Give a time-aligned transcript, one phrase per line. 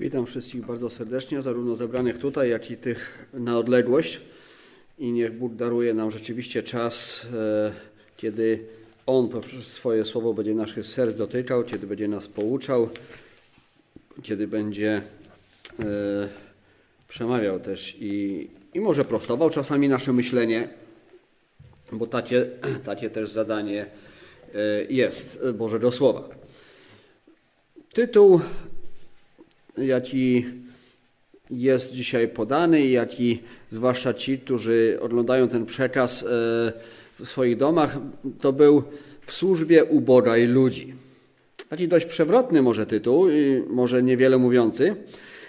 [0.00, 4.20] Witam wszystkich bardzo serdecznie, zarówno zebranych tutaj, jak i tych na odległość.
[4.98, 7.72] I niech Bóg daruje nam rzeczywiście czas, e,
[8.16, 8.66] kiedy
[9.06, 12.88] On poprzez swoje słowo będzie naszych serc dotykał, kiedy będzie nas pouczał,
[14.22, 15.02] kiedy będzie
[15.80, 15.82] e,
[17.08, 20.68] przemawiał też i, i może prostował czasami nasze myślenie,
[21.92, 22.46] bo takie,
[22.84, 23.86] takie też zadanie
[24.54, 26.28] e, jest Bożego Słowa.
[27.92, 28.40] Tytuł
[29.78, 30.46] jaki
[31.50, 33.38] jest dzisiaj podany i jaki
[33.70, 36.26] zwłaszcza ci, którzy oglądają ten przekaz e,
[37.20, 37.98] w swoich domach,
[38.40, 38.82] to był
[39.26, 40.94] w służbie ubogaj ludzi.
[41.68, 43.26] Taki dość przewrotny może tytuł,
[43.68, 44.96] może niewiele mówiący,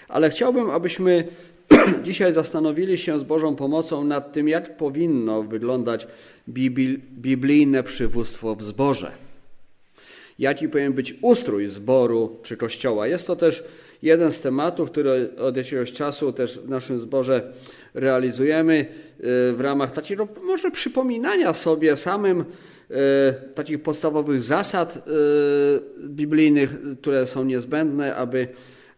[0.08, 1.24] ale chciałbym, abyśmy
[2.04, 6.06] dzisiaj zastanowili się z Bożą pomocą nad tym, jak powinno wyglądać
[7.18, 9.12] biblijne przywództwo w zborze.
[10.38, 13.06] Jaki powinien być ustrój zboru czy kościoła.
[13.06, 13.64] Jest to też
[14.02, 17.52] jeden z tematów, który od jakiegoś czasu też w naszym zborze
[17.94, 18.86] realizujemy y,
[19.52, 22.44] w ramach takiego może przypominania sobie samym y,
[23.54, 28.48] takich podstawowych zasad y, biblijnych, które są niezbędne, aby,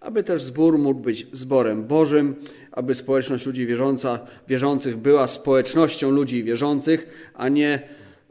[0.01, 2.35] aby też zbór mógł być zborem Bożym,
[2.73, 4.19] aby społeczność ludzi wierząca,
[4.49, 7.83] wierzących była społecznością ludzi wierzących, a nie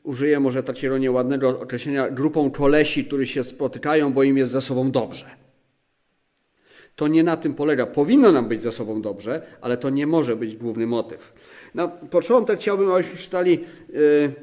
[0.04, 4.92] użyję może takiego nieładnego określenia grupą kolesi, którzy się spotykają, bo im jest ze sobą
[4.92, 5.37] dobrze.
[6.98, 7.86] To nie na tym polega.
[7.86, 11.34] Powinno nam być ze sobą dobrze, ale to nie może być główny motyw.
[11.73, 14.34] Na początek chciałbym, abyśmy czytali, yy,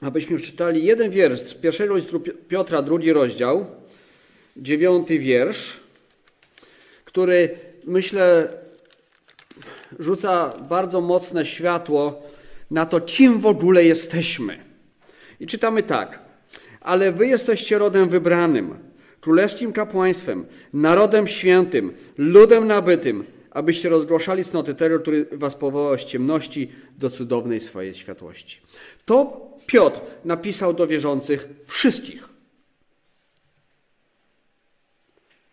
[0.00, 3.66] abyśmy czytali jeden wiersz z pierwszego listu Piotra, drugi rozdział,
[4.56, 5.80] dziewiąty wiersz,
[7.04, 8.48] który myślę
[9.98, 12.22] rzuca bardzo mocne światło
[12.70, 14.58] na to, kim w ogóle jesteśmy.
[15.40, 16.18] I czytamy tak.
[16.80, 18.83] Ale wy jesteście rodem wybranym
[19.24, 26.70] królewskim kapłaństwem, narodem świętym, ludem nabytym, abyście rozgłaszali cnoty tego, który was powołał z ciemności
[26.98, 28.60] do cudownej swojej światłości.
[29.04, 32.28] To Piotr napisał do wierzących wszystkich.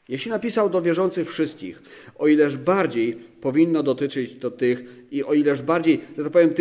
[0.09, 1.82] Jeśli napisał do wierzących wszystkich,
[2.16, 6.53] o ileż bardziej powinno dotyczyć to tych i o ileż bardziej, że tak powiem,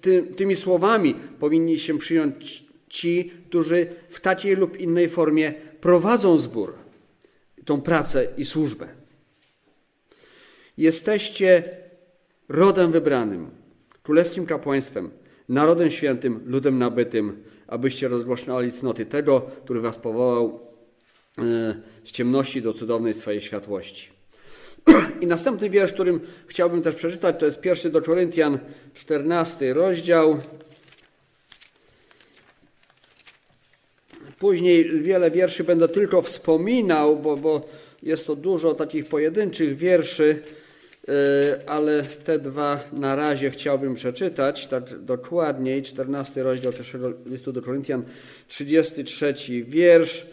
[0.00, 6.74] tym, tymi słowami powinni się przyjąć ci, którzy w takiej lub innej formie prowadzą zbór,
[7.64, 8.88] tą pracę i służbę.
[10.78, 11.62] Jesteście
[12.48, 13.50] rodem wybranym,
[14.02, 15.10] królewskim kapłaństwem,
[15.48, 20.60] narodem świętym, ludem nabytym, abyście rozgłaszali cnoty tego, który was powołał
[21.38, 21.42] e,
[22.04, 24.08] z ciemności do cudownej swojej światłości.
[25.20, 28.58] I następny wiersz, którym chciałbym też przeczytać, to jest pierwszy do Koryntian,
[28.94, 30.38] 14 rozdział,
[34.40, 37.68] Później wiele wierszy będę tylko wspominał, bo, bo
[38.02, 40.38] jest to dużo takich pojedynczych wierszy,
[41.08, 41.12] e,
[41.66, 45.82] ale te dwa na razie chciałbym przeczytać, tak dokładniej.
[45.82, 48.02] 14 rozdział pierwszego listu do Koryntian,
[48.48, 49.34] 33
[49.64, 50.26] wiersz.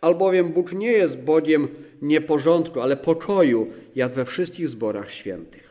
[0.00, 1.68] Albowiem Bóg nie jest Bogiem
[2.02, 5.68] nieporządku, ale pokoju, jak we wszystkich zborach świętych.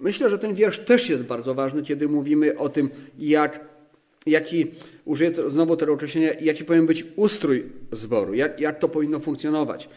[0.00, 3.67] Myślę, że ten wiersz też jest bardzo ważny, kiedy mówimy o tym, jak,
[4.30, 4.66] jaki
[5.04, 9.88] użyję znowu tego określenia, jaki powinien być ustrój zboru, jak, jak to powinno funkcjonować.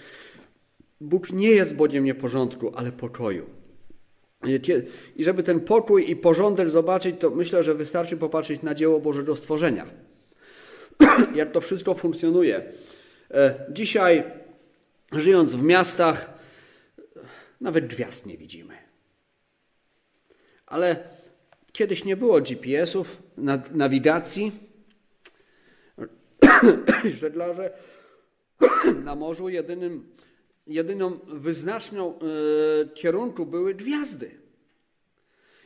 [1.02, 3.46] Bóg nie jest Bogiem nieporządku, ale pokoju.
[5.16, 9.36] I żeby ten pokój i porządek zobaczyć, to myślę, że wystarczy popatrzeć na dzieło Bożego
[9.36, 9.86] stworzenia.
[11.36, 12.64] jak to wszystko funkcjonuje.
[13.32, 14.24] E, dzisiaj,
[15.12, 16.34] żyjąc w miastach,
[17.62, 18.74] nawet gwiazd nie widzimy.
[20.66, 21.04] Ale
[21.72, 23.18] kiedyś nie było GPS-ów,
[23.72, 24.52] nawigacji,
[27.14, 27.72] żeglarze
[29.06, 30.10] na morzu jedynym,
[30.68, 32.20] jedyną wyznaczną e,
[32.90, 34.42] kierunku były gwiazdy.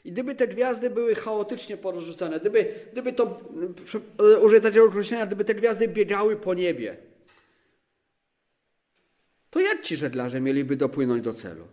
[0.05, 3.41] I gdyby te gwiazdy były chaotycznie porozrzucane, gdyby, gdyby to,
[4.19, 6.97] e, użyję takiego określenia, gdyby te gwiazdy biegały po niebie,
[9.49, 11.67] to jak ci żeglarze mieliby dopłynąć do celu?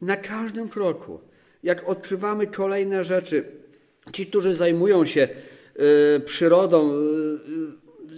[0.00, 1.20] Na każdym kroku,
[1.62, 3.52] jak odkrywamy kolejne rzeczy,
[4.12, 5.28] ci, którzy zajmują się
[6.16, 6.96] Y, przyrodą, y,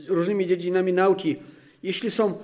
[0.07, 1.37] y, różnymi dziedzinami nauki,
[1.83, 2.39] jeśli są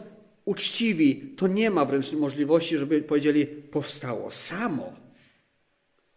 [0.45, 4.93] uczciwi, to nie ma wręcz możliwości, żeby powiedzieli, powstało samo.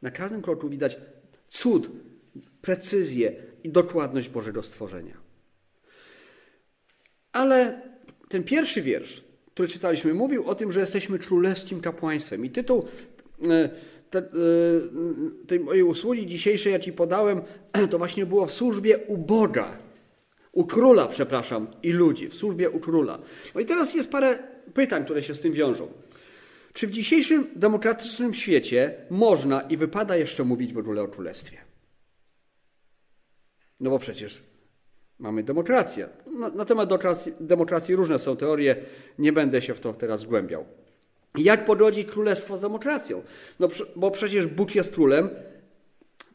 [0.01, 0.97] Na każdym kroku widać
[1.49, 1.89] cud,
[2.61, 5.17] precyzję i dokładność Bożego stworzenia.
[7.31, 7.81] Ale
[8.29, 9.23] ten pierwszy wiersz,
[9.53, 12.45] który czytaliśmy, mówił o tym, że jesteśmy królewskim kapłaństwem.
[12.45, 12.85] I tytuł
[14.09, 17.41] te, y, tej mojej usługi dzisiejszej, ja Ci podałem,
[17.91, 19.77] to właśnie było w służbie u Boga.
[20.51, 23.19] U króla, przepraszam, i ludzi, w służbie u króla.
[23.55, 24.39] No i teraz jest parę
[24.73, 25.87] pytań, które się z tym wiążą.
[26.73, 31.57] Czy w dzisiejszym demokratycznym świecie można i wypada jeszcze mówić w ogóle o królestwie?
[33.79, 34.43] No bo przecież
[35.19, 36.09] mamy demokrację.
[36.39, 38.75] Na, na temat demokracji, demokracji, różne są teorie,
[39.19, 40.65] nie będę się w to teraz zgłębiał.
[41.37, 43.21] Jak podrodzić królestwo z demokracją?
[43.59, 45.29] No bo przecież Bóg jest królem.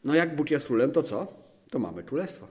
[0.03, 1.27] No jak Bóg jest królem, to co?
[1.71, 2.47] To mamy królestwo.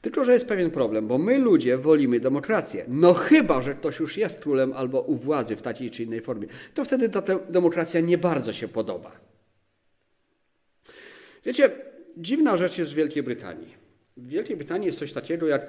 [0.00, 2.84] Tylko, że jest pewien problem, bo my ludzie wolimy demokrację.
[2.88, 6.46] No chyba, że ktoś już jest królem albo u władzy w takiej czy innej formie.
[6.74, 9.12] To wtedy ta demokracja nie bardzo się podoba.
[11.44, 11.70] Wiecie,
[12.16, 13.74] dziwna rzecz jest w Wielkiej Brytanii.
[14.16, 15.66] W Wielkiej Brytanii jest coś takiego jak,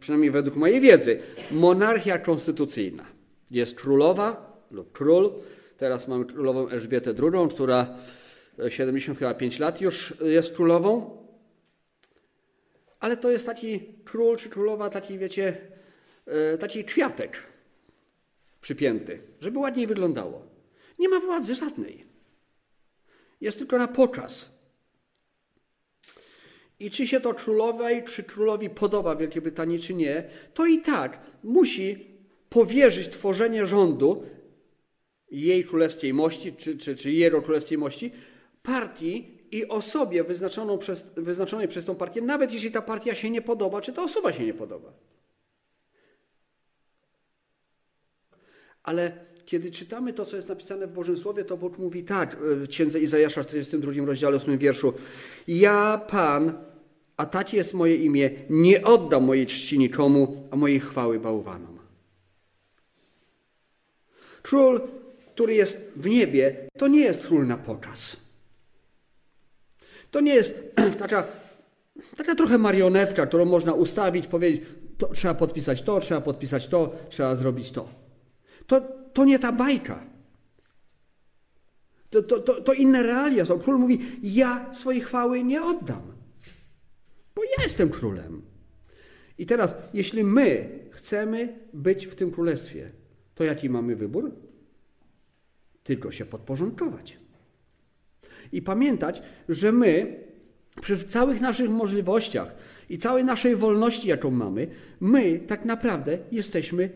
[0.00, 1.20] przynajmniej według mojej wiedzy,
[1.50, 3.15] monarchia konstytucyjna.
[3.50, 5.32] Jest królowa lub król.
[5.76, 7.96] Teraz mamy królową Elżbietę II, która
[8.68, 11.16] 75 lat już jest królową.
[13.00, 15.56] Ale to jest taki król czy królowa, taki wiecie,
[16.26, 17.42] e, taki kwiatek
[18.60, 20.46] przypięty, żeby ładniej wyglądało.
[20.98, 22.04] Nie ma władzy żadnej.
[23.40, 24.56] Jest tylko na pokaz.
[26.80, 30.78] I czy się to królowej czy królowi podoba w Wielkiej Brytanii, czy nie, to i
[30.78, 32.15] tak musi
[32.56, 34.22] powierzyć tworzenie rządu
[35.30, 38.12] jej królewskiej mości, czy, czy, czy jego królewskiej mości,
[38.62, 43.42] partii i osobie wyznaczoną przez, wyznaczonej przez tą partię, nawet jeśli ta partia się nie
[43.42, 44.92] podoba, czy ta osoba się nie podoba.
[48.82, 49.12] Ale
[49.44, 53.00] kiedy czytamy to, co jest napisane w Bożym Słowie, to Bóg mówi tak w księdze
[53.00, 54.92] Izajasza 42 rozdziale 8 wierszu.
[55.48, 56.52] Ja, Pan,
[57.16, 61.75] a takie jest moje imię, nie oddam mojej czci nikomu, a mojej chwały bałwanom.
[64.46, 64.80] Król,
[65.34, 68.16] który jest w niebie, to nie jest król na pokaz.
[70.10, 71.26] To nie jest taka,
[72.16, 74.62] taka trochę marionetka, którą można ustawić, powiedzieć,
[74.98, 77.88] to, trzeba podpisać to, trzeba podpisać to, trzeba zrobić to.
[78.66, 78.80] To,
[79.12, 80.06] to nie ta bajka.
[82.10, 83.58] To, to, to, to inne realia są.
[83.58, 86.12] Król mówi, ja swojej chwały nie oddam,
[87.34, 88.42] bo ja jestem królem.
[89.38, 92.90] I teraz, jeśli my chcemy być w tym królestwie,
[93.36, 94.32] to jaki mamy wybór?
[95.82, 97.18] Tylko się podporządkować.
[98.52, 100.20] I pamiętać, że my
[100.80, 102.54] przy całych naszych możliwościach
[102.88, 104.68] i całej naszej wolności, jaką mamy,
[105.00, 106.90] my tak naprawdę jesteśmy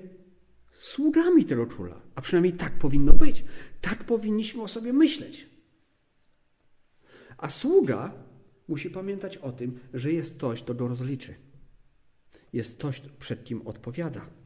[0.72, 2.02] sługami tego króla.
[2.14, 3.44] A przynajmniej tak powinno być.
[3.80, 5.46] Tak powinniśmy o sobie myśleć.
[7.38, 8.12] A sługa
[8.68, 11.34] musi pamiętać o tym, że jest ktoś, kto go rozliczy.
[12.52, 14.39] Jest ktoś, przed kim odpowiada.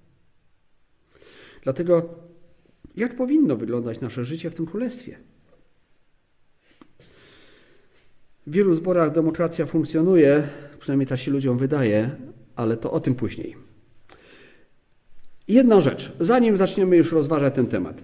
[1.65, 2.09] Dlatego,
[2.97, 5.19] jak powinno wyglądać nasze życie w tym królestwie?
[8.47, 12.11] W wielu zborach demokracja funkcjonuje, przynajmniej ta się ludziom wydaje,
[12.57, 13.57] ale to o tym później.
[15.49, 18.03] Jedna rzecz, zanim zaczniemy już rozważać ten temat.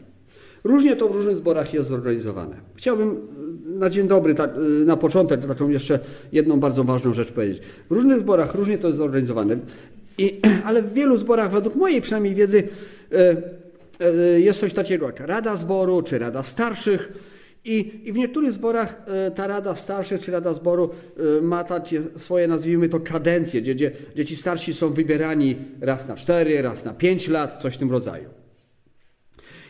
[0.64, 2.56] Różnie to w różnych zborach jest zorganizowane.
[2.76, 3.28] Chciałbym
[3.64, 4.50] na dzień dobry, tak,
[4.86, 5.98] na początek, taką jeszcze
[6.32, 7.62] jedną bardzo ważną rzecz powiedzieć.
[7.90, 9.58] W różnych zborach różnie to jest zorganizowane,
[10.18, 12.68] I, ale w wielu zborach, według mojej przynajmniej wiedzy,
[14.38, 17.12] jest coś takiego jak Rada Zboru czy Rada Starszych
[17.64, 20.90] i, I, w niektórych zborach e, ta rada starszych czy rada zboru
[21.38, 26.16] e, ma takie swoje, nazwijmy to, kadencje, gdzie, gdzie, ci starsi są wybierani raz na
[26.16, 28.28] cztery, raz na pięć lat, coś w tym rodzaju.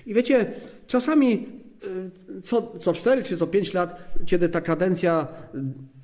[0.07, 0.53] I wiecie,
[0.87, 1.47] czasami
[2.37, 5.27] e, co, co cztery czy co pięć lat, kiedy ta kadencja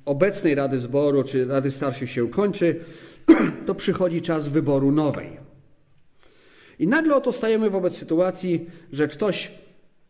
[0.05, 2.79] obecnej Rady Zboru czy Rady Starszych się kończy,
[3.65, 5.46] to przychodzi czas wyboru nowej.
[6.79, 9.51] I nagle oto stajemy wobec sytuacji, że ktoś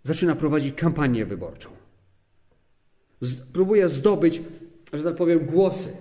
[0.03, 1.69] zaczyna prowadzić kampanię wyborczą.
[3.53, 4.41] Próbuje zdobyć,
[4.93, 5.97] że tak powiem, głosy,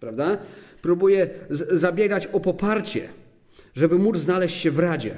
[0.00, 0.38] prawda?
[0.82, 1.30] Próbuje
[1.70, 3.08] zabiegać o poparcie,
[3.74, 5.14] żeby móc znaleźć się w Radzie.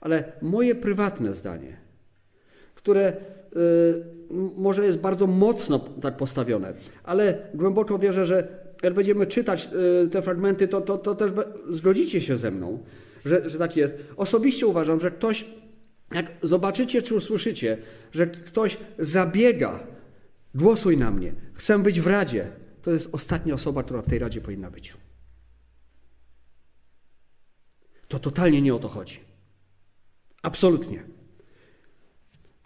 [0.00, 1.76] Ale moje prywatne zdanie,
[2.74, 3.16] które y,
[4.56, 8.48] może jest bardzo mocno tak postawione, ale głęboko wierzę, że
[8.82, 9.68] jak będziemy czytać
[10.04, 11.32] y, te fragmenty, to, to, to też
[11.70, 12.78] zgodzicie się ze mną,
[13.26, 13.94] że, że tak jest.
[14.16, 15.44] Osobiście uważam, że ktoś
[16.12, 17.78] jak zobaczycie czy usłyszycie,
[18.12, 19.86] że ktoś zabiega,
[20.54, 22.50] głosuj na mnie, chcę być w Radzie,
[22.82, 24.94] to jest ostatnia osoba, która w tej Radzie powinna być.
[28.08, 29.20] To totalnie nie o to chodzi.
[30.42, 31.02] Absolutnie.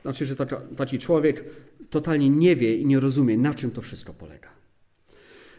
[0.02, 1.44] Znaczy, że taka, taki człowiek
[1.90, 4.48] totalnie nie wie i nie rozumie, na czym to wszystko polega.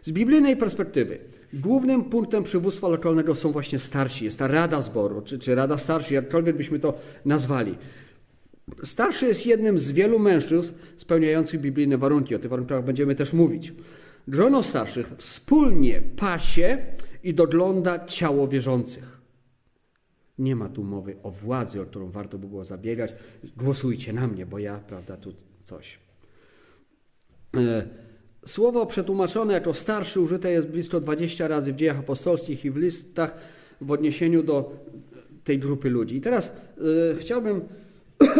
[0.01, 1.19] Z biblijnej perspektywy
[1.53, 4.25] Głównym punktem przywództwa lokalnego są właśnie starsi.
[4.25, 6.93] Jest ta rada zboru, czy, czy rada starszych, jakkolwiek byśmy to
[7.25, 7.77] nazwali.
[8.83, 12.35] Starszy jest jednym z wielu mężczyzn spełniających biblijne warunki.
[12.35, 13.73] O tych warunkach będziemy też mówić.
[14.27, 16.77] Grono starszych wspólnie pasie
[17.23, 19.21] i dogląda ciało wierzących.
[20.39, 23.13] Nie ma tu mowy o władzy, o którą warto by było zabiegać.
[23.57, 25.99] Głosujcie na mnie, bo ja, prawda, tu coś.
[28.45, 33.35] Słowo przetłumaczone jako starszy użyte jest blisko 20 razy w dziejach apostolskich i w listach
[33.81, 34.71] w odniesieniu do
[35.43, 36.15] tej grupy ludzi.
[36.15, 37.61] I teraz e, chciałbym,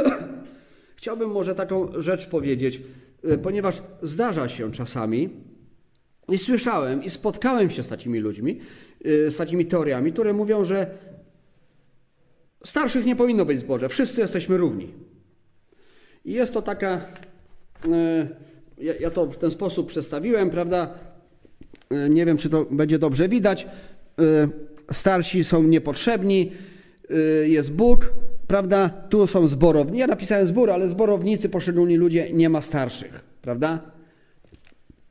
[0.98, 2.81] chciałbym może taką rzecz powiedzieć,
[3.24, 5.29] e, ponieważ zdarza się czasami,
[6.29, 8.60] i słyszałem, i spotkałem się z takimi ludźmi,
[9.05, 10.98] z takimi teoriami, które mówią, że
[12.65, 14.93] starszych nie powinno być w zborze, wszyscy jesteśmy równi.
[16.25, 17.01] I jest to taka
[18.82, 20.94] ja, ja to w ten sposób przedstawiłem, prawda?
[21.90, 23.68] E, nie wiem, czy to będzie dobrze widać.
[24.20, 24.48] E,
[24.92, 26.52] starsi są niepotrzebni,
[27.10, 27.16] e,
[27.48, 28.14] jest Bóg,
[28.48, 28.90] prawda?
[28.90, 30.00] Tu są zborowni.
[30.00, 33.92] Ja napisałem zbór, ale zborownicy, poszczególni ludzie, nie ma starszych, prawda?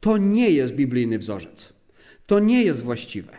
[0.01, 1.73] To nie jest biblijny wzorzec.
[2.27, 3.33] To nie jest właściwe.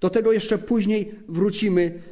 [0.00, 2.02] Do tego jeszcze później wrócimy.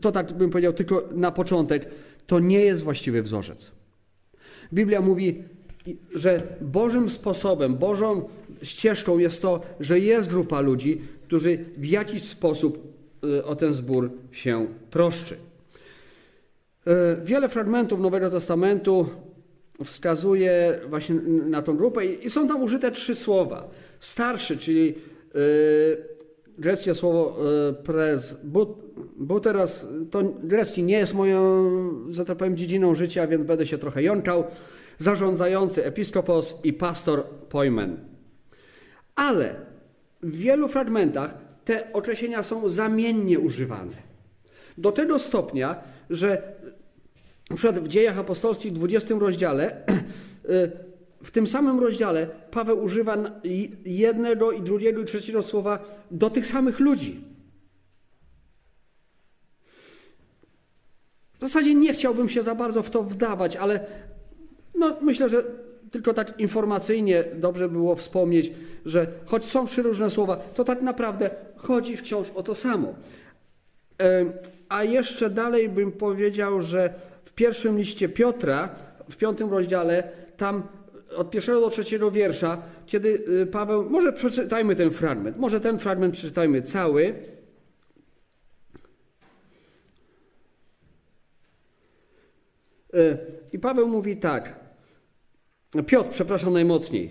[0.00, 1.88] To tak bym powiedział tylko na początek.
[2.26, 3.72] To nie jest właściwy wzorzec.
[4.72, 5.42] Biblia mówi,
[6.14, 8.28] że Bożym sposobem, Bożą
[8.62, 14.10] ścieżką jest to, że jest grupa ludzi, którzy w jakiś sposób y, o ten zbór
[14.32, 15.34] się troszczy.
[15.34, 16.90] Y,
[17.24, 19.06] wiele fragmentów Nowego Testamentu
[19.84, 21.14] wskazuje właśnie
[21.46, 23.70] na tą grupę i są tam użyte trzy słowa.
[24.00, 24.94] Starszy, czyli
[25.36, 26.16] y,
[26.58, 27.36] greckie słowo
[27.84, 28.36] prez,
[29.16, 31.70] bo teraz to grecki nie jest moją,
[32.10, 34.44] że tak powiem, dziedziną życia, więc będę się trochę jąkał
[34.98, 37.96] zarządzający episkopos i pastor poimen.
[39.14, 39.54] Ale
[40.22, 41.34] w wielu fragmentach
[41.64, 43.96] te określenia są zamiennie używane.
[44.78, 46.54] Do tego stopnia, że
[47.54, 49.76] przed w dziejach apostolskich w 20 rozdziale
[51.22, 53.16] w tym samym rozdziale Paweł używa
[53.84, 55.78] jednego i drugiego i trzeciego słowa
[56.10, 57.24] do tych samych ludzi.
[61.38, 63.86] W zasadzie nie chciałbym się za bardzo w to wdawać, ale
[64.76, 65.42] no, myślę, że
[65.90, 68.52] tylko tak informacyjnie dobrze było wspomnieć,
[68.84, 72.94] że choć są trzy różne słowa, to tak naprawdę chodzi wciąż o to samo.
[74.68, 78.68] A jeszcze dalej bym powiedział, że w pierwszym liście Piotra,
[79.10, 80.62] w piątym rozdziale, tam
[81.16, 86.14] od pierwszego do trzeciego wiersza, kiedy y, Paweł, może przeczytajmy ten fragment, może ten fragment
[86.14, 87.14] przeczytajmy cały.
[92.94, 93.18] Y,
[93.52, 94.65] I Paweł mówi tak.
[95.86, 97.10] Piotr, przepraszam najmocniej.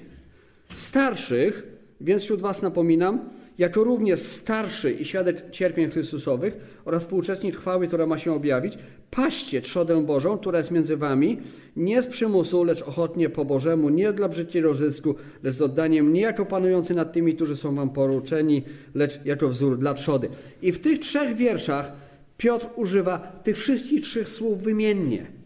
[0.74, 1.68] Starszych,
[2.02, 8.08] więc wśród Was napominam, jako również starszy i świadek cierpień Chrystusowych oraz współuczestnik chwały, która
[8.08, 8.78] ma się objawić,
[9.12, 11.38] paście trzodę Bożą, która jest między Wami,
[11.76, 16.22] nie z przymusu, lecz ochotnie po Bożemu, nie dla brzydkiego zysku, lecz z oddaniem, nie
[16.22, 18.64] jako panujący nad tymi, którzy są Wam poruczeni,
[18.96, 20.30] lecz jako wzór dla trzody.
[20.62, 21.92] I w tych trzech wierszach
[22.38, 25.45] Piotr używa tych wszystkich trzech słów wymiennie.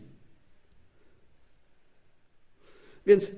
[3.10, 3.32] Więc y,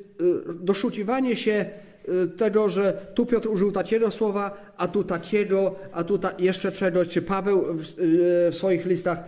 [0.60, 1.66] doszukiwanie się
[2.10, 6.72] y, tego, że tu Piotr użył takiego słowa, a tu takiego, a tu ta jeszcze
[6.72, 9.20] czegoś, czy Paweł w, y, w swoich listach,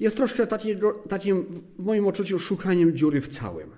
[0.00, 3.70] jest troszkę takiego, takim, w moim odczuciu, szukaniem dziury w całym.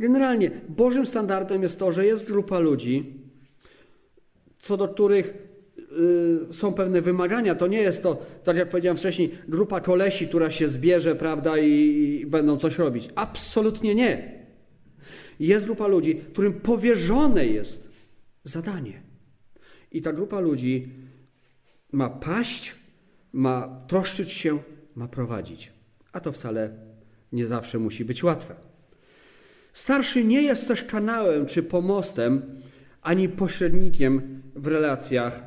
[0.00, 3.14] Generalnie Bożym standardem jest to, że jest grupa ludzi,
[4.62, 5.34] co do których
[6.52, 7.54] są pewne wymagania.
[7.54, 11.70] To nie jest to, tak jak powiedziałem wcześniej, grupa kolesi, która się zbierze, prawda, i,
[12.22, 13.08] i będą coś robić.
[13.14, 14.39] Absolutnie nie.
[15.40, 17.88] Jest grupa ludzi, którym powierzone jest
[18.44, 19.02] zadanie.
[19.92, 20.88] I ta grupa ludzi
[21.92, 22.74] ma paść,
[23.32, 24.58] ma troszczyć się,
[24.94, 25.72] ma prowadzić.
[26.12, 26.70] A to wcale
[27.32, 28.54] nie zawsze musi być łatwe.
[29.72, 32.42] Starszy nie jest też kanałem czy pomostem,
[33.02, 35.42] ani pośrednikiem w relacjach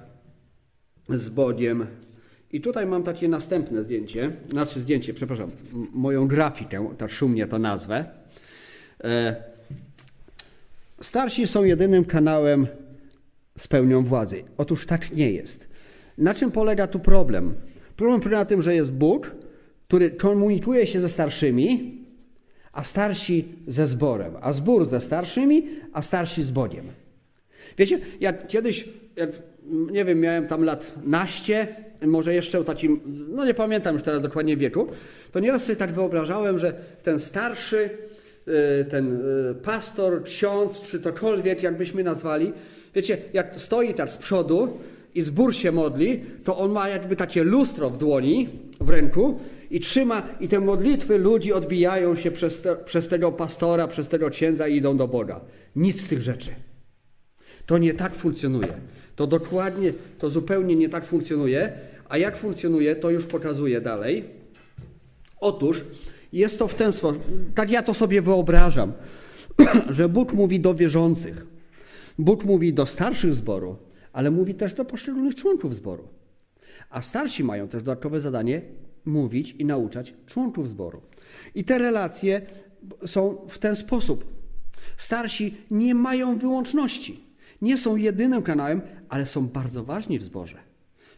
[1.09, 1.87] z Bogiem.
[2.51, 5.51] I tutaj mam takie następne zdjęcie, znaczy zdjęcie, przepraszam,
[5.93, 8.05] moją grafikę, tak szumnie to nazwę.
[9.03, 9.52] E,
[11.03, 12.67] Starsi są jedynym kanałem
[13.57, 14.43] z pełnią władzy.
[14.57, 15.67] Otóż tak nie jest.
[16.17, 17.55] Na czym polega tu problem?
[17.95, 19.31] Problem polega na tym, że jest Bóg,
[19.87, 21.97] który komunikuje się ze starszymi,
[22.71, 26.85] a starsi ze zborem, a zbór ze starszymi, a starsi z Bogiem.
[27.77, 29.29] Wiecie, jak kiedyś, jak,
[29.91, 31.67] nie wiem, miałem tam lat naście,
[32.05, 34.87] może jeszcze takim, no nie pamiętam już teraz dokładnie wieku,
[35.31, 37.89] to nieraz sobie tak wyobrażałem, że ten starszy
[38.89, 39.21] ten
[39.51, 42.53] y, pastor, ksiądz, czy tokolwiek, jakbyśmy nazwali,
[42.95, 44.77] wiecie, jak stoi tak z przodu
[45.15, 48.49] i zbór się modli, to on ma jakby takie lustro w dłoni,
[48.81, 49.39] w ręku
[49.71, 54.29] i trzyma, i te modlitwy ludzi odbijają się przez, te, przez tego pastora, przez tego
[54.29, 55.41] księdza i idą do Boga.
[55.75, 56.49] Nic z tych rzeczy.
[57.65, 58.73] To nie tak funkcjonuje.
[59.15, 61.73] To dokładnie, to zupełnie nie tak funkcjonuje,
[62.13, 64.23] A jak funkcjonuje, to już pokazuję dalej.
[65.39, 65.83] Otóż
[66.33, 67.23] jest to w ten sposób,
[67.55, 68.93] tak ja to sobie wyobrażam,
[69.89, 71.45] że Bóg mówi do wierzących.
[72.19, 73.77] Bóg mówi do starszych zboru,
[74.13, 76.07] ale mówi też do poszczególnych członków zboru.
[76.89, 78.61] A starsi mają też dodatkowe zadanie
[79.05, 81.01] mówić i nauczać członków zboru.
[81.55, 82.41] I te relacje
[83.05, 84.25] są w ten sposób.
[84.97, 87.23] Starsi nie mają wyłączności.
[87.61, 90.57] Nie są jedynym kanałem, ale są bardzo ważni w zborze.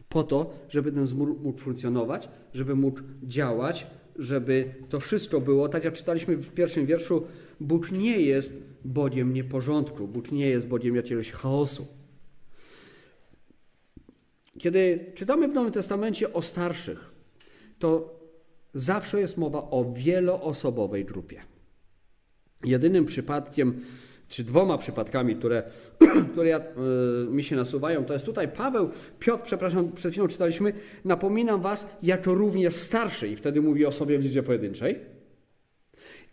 [0.08, 3.86] Po to, żeby ten zbór mógł funkcjonować, żeby mógł działać,
[4.18, 7.26] żeby to wszystko było, tak jak czytaliśmy w pierwszym wierszu,
[7.60, 8.52] Bóg nie jest
[8.84, 11.86] Bogiem nieporządku, Bóg nie jest Bogiem jakiegoś chaosu.
[14.58, 17.10] Kiedy czytamy w Nowym Testamencie o starszych,
[17.78, 18.20] to
[18.74, 21.42] zawsze jest mowa o wieloosobowej grupie.
[22.64, 23.80] Jedynym przypadkiem,
[24.28, 25.62] czy dwoma przypadkami, które,
[26.32, 30.72] które ja, y, mi się nasuwają, to jest tutaj Paweł, Piotr, przepraszam, przed chwilą czytaliśmy,
[31.04, 35.00] napominam was jako również starszy i wtedy mówi o sobie w liczbie pojedynczej.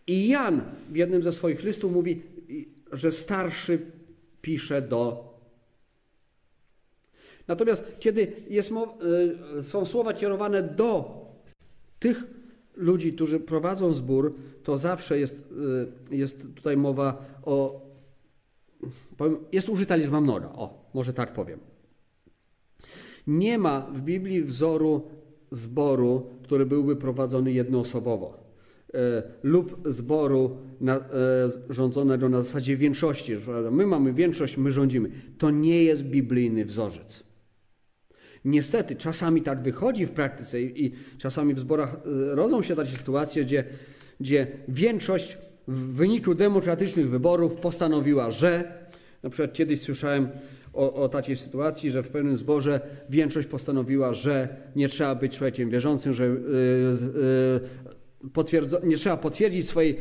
[0.08, 2.22] I Jan w jednym ze swoich listów mówi,
[2.92, 3.80] że starszy
[4.42, 5.34] pisze do.
[7.48, 8.72] Natomiast kiedy jest,
[9.60, 11.24] y, są słowa kierowane do
[12.00, 12.24] tych
[12.76, 15.44] ludzi, którzy prowadzą zbór, to zawsze jest,
[16.12, 17.83] y, jest tutaj mowa o.
[19.18, 20.48] Powiem, jest użyta liczba mnoga.
[20.48, 21.60] O, może tak powiem.
[23.28, 25.08] Nie ma w Biblii wzoru
[25.52, 28.44] zboru, który byłby prowadzony jednoosobowo
[28.94, 31.04] e, lub zboru na, e,
[31.70, 33.36] rządzonego na zasadzie większości.
[33.72, 35.12] My mamy większość, my rządzimy.
[35.38, 37.24] To nie jest biblijny wzorzec.
[38.46, 42.98] Niestety, czasami tak wychodzi w praktyce i, i czasami w zborach e, rodzą się takie
[42.98, 43.64] sytuacje, gdzie,
[44.20, 45.38] gdzie większość
[45.68, 48.84] w wyniku demokratycznych wyborów postanowiła, że
[49.24, 50.30] na przykład kiedyś słyszałem
[50.74, 52.80] o, o, takiej sytuacji, że w pewnym zborze
[53.10, 56.38] większość postanowiła, że nie trzeba być człowiekiem wierzącym, że yy,
[58.36, 60.00] yy, nie trzeba potwierdzić swojej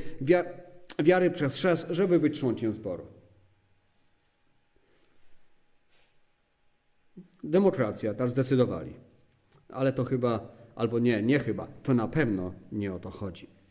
[0.98, 3.06] wiary przez chrzest, żeby być członkiem zboru.
[7.44, 8.94] Demokracja, tak zdecydowali.
[9.68, 13.61] Ale to chyba, albo nie, nie chyba, to na pewno nie o to chodzi.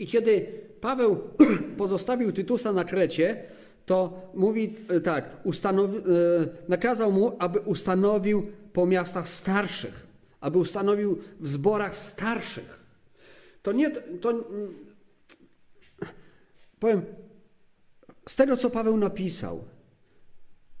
[0.00, 0.46] I kiedy
[0.80, 1.20] Paweł
[1.78, 3.42] pozostawił Tytusa na Krecie,
[3.86, 6.00] to mówi e, tak, ustanowi, e,
[6.68, 10.06] nakazał mu, aby ustanowił po miastach starszych,
[10.40, 12.80] aby ustanowił w zborach starszych.
[13.62, 14.44] To nie, to
[16.80, 17.02] powiem,
[18.28, 19.64] z tego co Paweł napisał,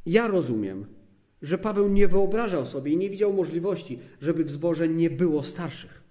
[0.06, 0.86] ja rozumiem,
[1.42, 6.02] że Paweł nie wyobrażał sobie i nie widział możliwości, żeby w zborze nie było starszych.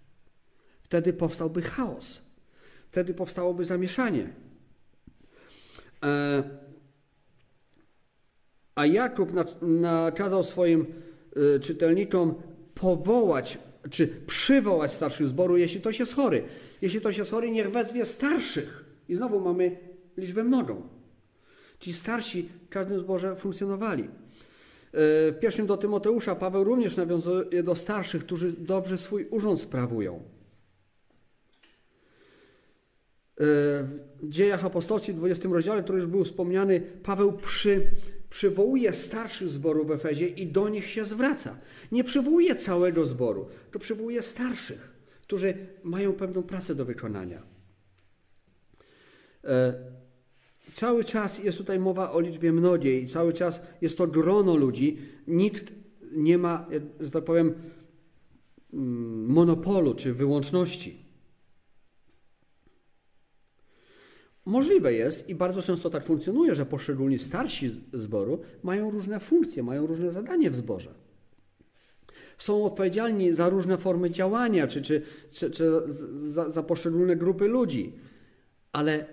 [0.82, 2.29] Wtedy powstałby chaos.
[2.92, 4.34] Wtedy powstałoby zamieszanie.
[6.04, 6.44] E,
[8.76, 9.30] a Jakub
[9.62, 10.86] nakazał swoim
[11.56, 12.36] y, czytelnikom
[12.76, 13.58] powołać
[13.90, 16.44] czy przywołać starszych zboru, jeśli ktoś jest chory.
[16.82, 18.86] Jeśli ktoś jest chory, niech wezwie starszych.
[19.10, 19.78] I znowu mamy
[20.18, 20.90] liczbę mnogą.
[21.80, 24.04] Ci starsi w każdym zborze funkcjonowali.
[24.04, 24.08] Y,
[25.32, 30.16] w pierwszym do Tymoteusza Paweł również nawiązuje do starszych, którzy dobrze swój urząd sprawują.
[30.16, 30.22] Y,
[33.40, 37.92] w dziejach apostolskich, w 20 rozdziale, który już był wspomniany, Paweł przy
[38.30, 41.58] przywołuje starszych zborów w Efezie i do nich się zwraca.
[41.92, 47.44] Nie przywołuje całego zboru, to przywołuje starszych, którzy mają pewną pracę do wykonania.
[49.44, 49.74] E,
[50.74, 54.98] cały czas jest tutaj mowa o liczbie mnogiej, cały czas jest to grono ludzi.
[55.28, 55.74] Nikt
[56.12, 56.68] nie ma,
[57.00, 57.54] że tak powiem,
[58.74, 61.09] mm, monopolu czy wyłączności.
[64.50, 69.88] Możliwe jest i bardzo często tak funkcjonuje, że poszczególni starsi zboru mają różne funkcje, mają
[69.88, 70.94] różne zadanie w zborze.
[72.38, 75.72] Są odpowiedzialni za różne formy działania, czy, czy, czy, czy
[76.32, 77.94] za, za poszczególne grupy ludzi,
[78.72, 79.06] ale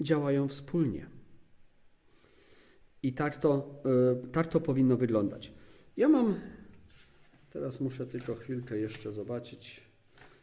[0.00, 1.06] działają wspólnie.
[3.02, 3.82] I tak to,
[4.22, 5.52] yy, tak to powinno wyglądać.
[5.96, 6.34] Ja mam,
[7.50, 9.80] teraz muszę tylko chwilkę jeszcze zobaczyć,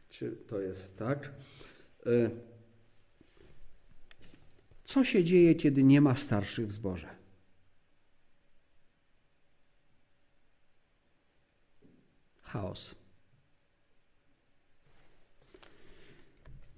[0.10, 1.32] czy to jest tak.
[4.92, 7.08] Co się dzieje, kiedy nie ma starszych w zborze?
[12.42, 12.96] Chaos.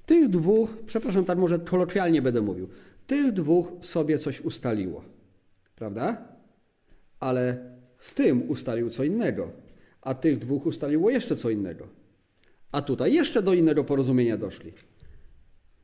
[0.05, 2.69] Tych dwóch, przepraszam, tak może kolokwialnie będę mówił,
[3.07, 5.03] tych dwóch sobie coś ustaliło,
[5.75, 6.27] prawda?
[7.19, 9.51] Ale z tym ustalił co innego,
[10.01, 11.87] a tych dwóch ustaliło jeszcze co innego.
[12.71, 14.73] A tutaj jeszcze do innego porozumienia doszli.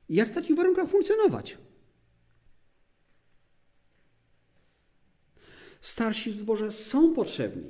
[0.10, 1.69] Jak w takich warunkach funkcjonować?
[5.82, 7.64] Starsi w zborze są potrzebni.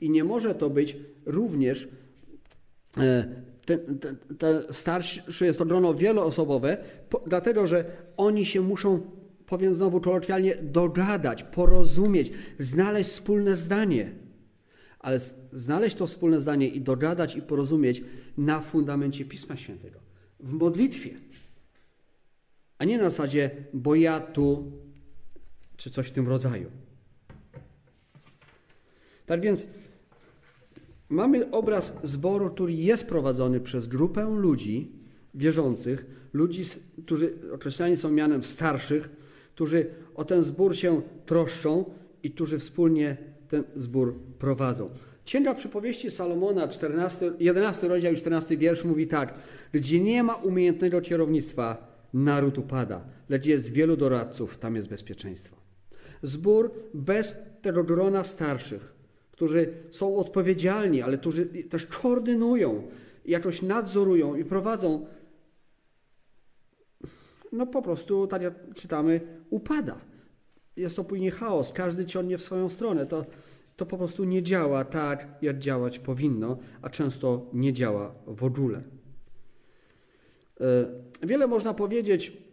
[0.00, 1.88] I nie może to być również
[3.66, 6.76] ten, ten, ten starszy jest to grono wieloosobowe,
[7.08, 7.84] po, dlatego że
[8.16, 9.00] oni się muszą,
[9.46, 14.12] powiem znowu kolokwialnie, dogadać, porozumieć, znaleźć wspólne zdanie.
[14.98, 15.20] Ale
[15.52, 18.02] znaleźć to wspólne zdanie i dogadać i porozumieć
[18.36, 20.00] na fundamencie Pisma Świętego,
[20.40, 21.10] w modlitwie,
[22.78, 24.72] a nie na zasadzie, bo ja tu,
[25.76, 26.70] czy coś w tym rodzaju.
[29.26, 29.66] Tak więc
[31.08, 34.92] mamy obraz zboru, który jest prowadzony przez grupę ludzi
[35.34, 36.64] wierzących, ludzi,
[37.04, 39.10] którzy określani są mianem starszych,
[39.54, 41.84] którzy o ten zbór się troszczą
[42.22, 43.16] i którzy wspólnie
[43.48, 44.90] ten zbór prowadzą.
[45.24, 49.34] Księga Przypowieści Salomona, 14, 11 rozdział i 14 wiersz mówi tak.
[49.72, 55.63] Gdzie nie ma umiejętnego kierownictwa, naród upada, lecz jest wielu doradców, tam jest bezpieczeństwo.
[56.24, 58.94] Zbór bez tego grona starszych,
[59.32, 62.88] którzy są odpowiedzialni, ale którzy też koordynują,
[63.24, 65.06] jakoś nadzorują i prowadzą,
[67.52, 70.00] no po prostu, tak jak czytamy, upada.
[70.76, 73.06] Jest to później chaos, każdy ciągnie w swoją stronę.
[73.06, 73.24] To,
[73.76, 78.82] to po prostu nie działa tak, jak działać powinno, a często nie działa w ogóle.
[80.60, 80.86] E,
[81.22, 82.43] wiele można powiedzieć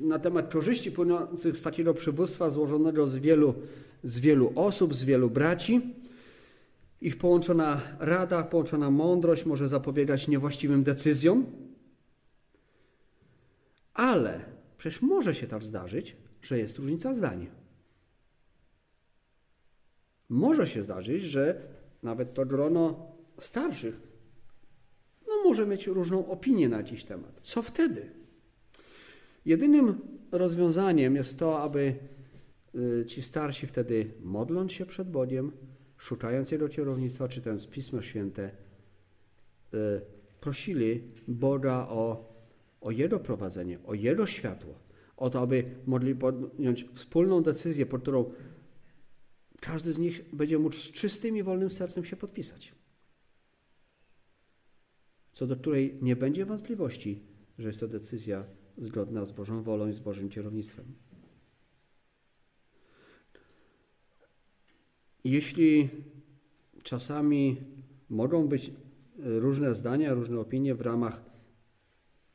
[0.00, 3.54] na temat korzyści płynących z takiego przywództwa złożonego z wielu
[4.04, 5.94] z wielu osób, z wielu braci.
[7.00, 11.46] Ich połączona rada, połączona mądrość może zapobiegać niewłaściwym decyzjom,
[13.94, 14.40] ale
[14.78, 17.46] przecież może się tak zdarzyć, że jest różnica zdań.
[20.28, 21.60] Może się zdarzyć, że
[22.02, 24.00] nawet to grono starszych
[25.28, 27.40] no, może mieć różną opinię na jakiś temat.
[27.40, 28.23] Co wtedy?
[29.44, 30.00] Jedynym
[30.32, 31.94] rozwiązaniem jest to, aby
[32.74, 35.52] Y, ci starsi wtedy modląc się przed Bogiem,
[35.96, 38.50] szukając Jego kierownictwa, czytając Pismo Święte,
[39.74, 40.00] y,
[40.40, 42.34] prosili Boga o,
[42.80, 44.74] o Jego prowadzenie, o Jego światło,
[45.16, 48.32] o to, aby mogli podjąć wspólną decyzję, pod którą
[49.60, 52.74] każdy z nich będzie mógł z czystym i wolnym sercem się podpisać.
[55.32, 57.22] Co do której nie będzie wątpliwości,
[57.58, 58.44] że jest to decyzja
[58.78, 60.84] zgodna z Bożą wolą i z Bożym kierownictwem.
[65.24, 65.88] Jeśli
[66.82, 67.56] czasami
[68.10, 68.72] mogą być
[69.18, 71.20] różne zdania, różne opinie w ramach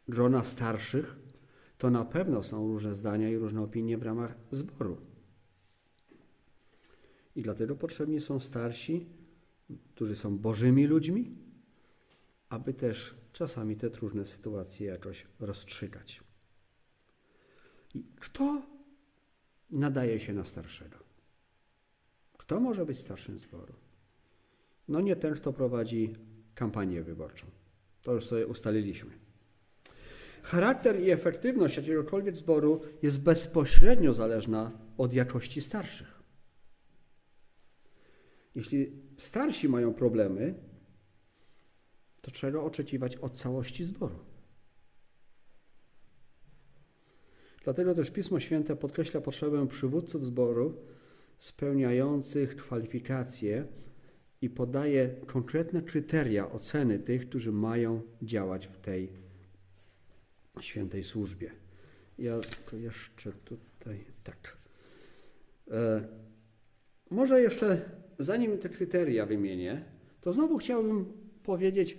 [0.08, 1.16] grona starszych,
[1.78, 4.98] to na pewno są różne zdania i różne opinie w ramach zboru.
[7.36, 9.06] I dlatego potrzebni są starsi,
[9.96, 11.36] którzy są Bożymi ludźmi,
[12.50, 16.29] aby też czasami te trudne sytuacje jakoś rozstrzygać.
[18.20, 18.62] Kto
[19.70, 20.98] nadaje się na starszego?
[22.38, 23.74] Kto może być starszym zboru?
[24.88, 26.16] No nie ten, kto prowadzi
[26.56, 27.48] kampanię wyborczą.
[28.02, 29.12] To już sobie ustaliliśmy.
[30.44, 36.20] Charakter i efektywność jakiegokolwiek zboru jest bezpośrednio zależna od jakości starszych.
[38.56, 40.54] Jeśli starsi mają problemy,
[42.22, 44.29] to trzeba oczekiwać od całości zboru.
[47.64, 50.74] Dlatego też Pismo Święte podkreśla potrzebę przywódców zboru,
[51.38, 53.66] spełniających kwalifikacje
[54.42, 59.10] i podaje konkretne kryteria oceny tych, którzy mają działać w tej
[60.60, 61.52] świętej służbie.
[62.18, 62.40] Ja
[62.72, 64.58] to jeszcze tutaj tak.
[65.72, 66.08] E,
[67.10, 67.82] może jeszcze,
[68.20, 69.86] zanim te kryteria wymienię,
[70.22, 71.06] to znowu chciałbym
[71.44, 71.98] powiedzieć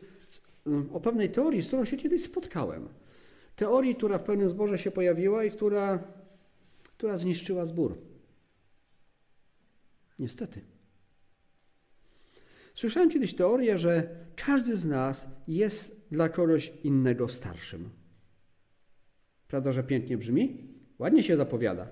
[0.93, 2.89] o pewnej teorii, z którą się kiedyś spotkałem.
[3.61, 5.99] Teorii, która w pewnym zborze się pojawiła i która,
[6.97, 7.99] która zniszczyła zbór.
[10.19, 10.61] Niestety.
[12.75, 17.91] Słyszałem kiedyś teorię, że każdy z nas jest dla kogoś innego starszym.
[19.49, 20.69] Prawda, że pięknie brzmi?
[20.99, 21.87] Ładnie się zapowiada.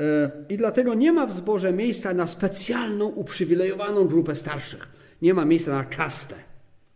[0.00, 4.88] E, I dlatego nie ma w zborze miejsca na specjalną, uprzywilejowaną grupę starszych.
[5.22, 6.34] Nie ma miejsca na kastę.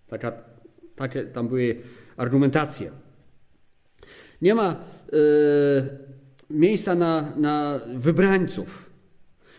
[0.08, 0.32] Taka,
[0.96, 1.82] takie tam były
[2.16, 2.90] argumentacje.
[4.42, 4.76] Nie ma
[5.12, 5.16] y,
[6.50, 8.90] miejsca na, na wybrańców.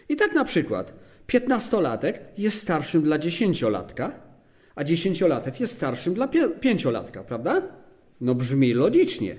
[0.10, 0.94] I tak na przykład
[1.28, 4.20] piętnastolatek jest starszym dla dziesięciolatka,
[4.76, 6.28] a dziesięciolatek jest starszym dla
[6.60, 7.62] pięciolatka, prawda?
[8.22, 9.36] No brzmi logicznie.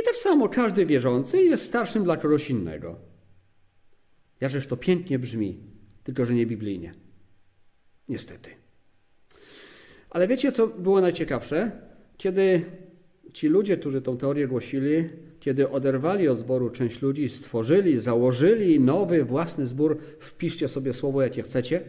[0.00, 2.96] I tak samo każdy wierzący jest starszym dla kogoś innego.
[4.40, 5.60] Jakżeż to pięknie brzmi,
[6.04, 6.94] tylko że nie biblijnie.
[8.08, 8.50] Niestety.
[10.10, 11.70] Ale wiecie, co było najciekawsze?
[12.16, 12.64] Kiedy
[13.36, 15.08] ci ludzie, którzy tą teorię głosili,
[15.40, 21.42] kiedy oderwali od zboru część ludzi, stworzyli, założyli nowy, własny zbór, wpiszcie sobie słowo, jakie
[21.42, 21.80] chcecie,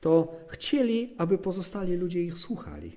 [0.00, 2.92] to chcieli, aby pozostali ludzie ich słuchali.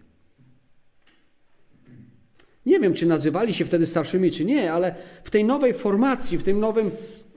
[2.65, 6.43] Nie wiem, czy nazywali się wtedy starszymi, czy nie, ale w tej nowej formacji, w
[6.43, 6.91] tym nowym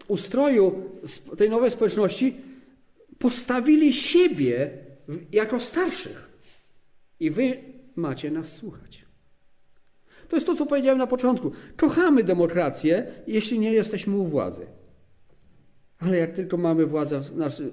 [0.09, 0.91] ustroju
[1.39, 2.37] tej nowej społeczności
[3.19, 4.71] postawili siebie
[5.33, 6.29] jako starszych.
[7.21, 7.57] I wy
[7.97, 9.04] macie nas słuchać.
[10.35, 11.53] To jest to, co powiedziałem na początku.
[11.77, 14.67] Kochamy demokrację, jeśli nie jesteśmy u władzy.
[15.99, 17.71] Ale jak tylko mamy władzę w naszym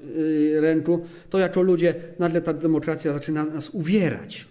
[0.59, 4.47] ręku, to jako ludzie nagle ta demokracja zaczyna nas uwierać.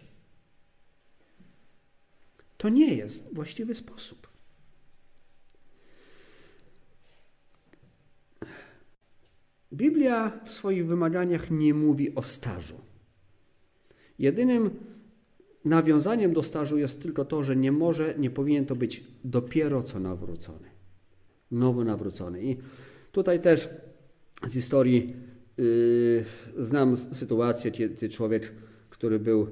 [2.57, 4.29] To nie jest właściwy sposób.
[9.73, 12.81] Biblia w swoich wymaganiach nie mówi o stażu.
[14.19, 14.90] Jedynym
[15.65, 20.01] nawiązaniem do stażu jest tylko to, że nie może, nie powinien to być dopiero co
[20.01, 20.71] nawrócony.
[21.51, 22.43] Nowo nawrócony.
[22.43, 22.57] I
[23.13, 23.69] tutaj też
[24.49, 25.17] z historii
[25.57, 26.25] yy,
[26.59, 28.53] znam sytuację, kiedy człowiek,
[28.91, 29.47] który był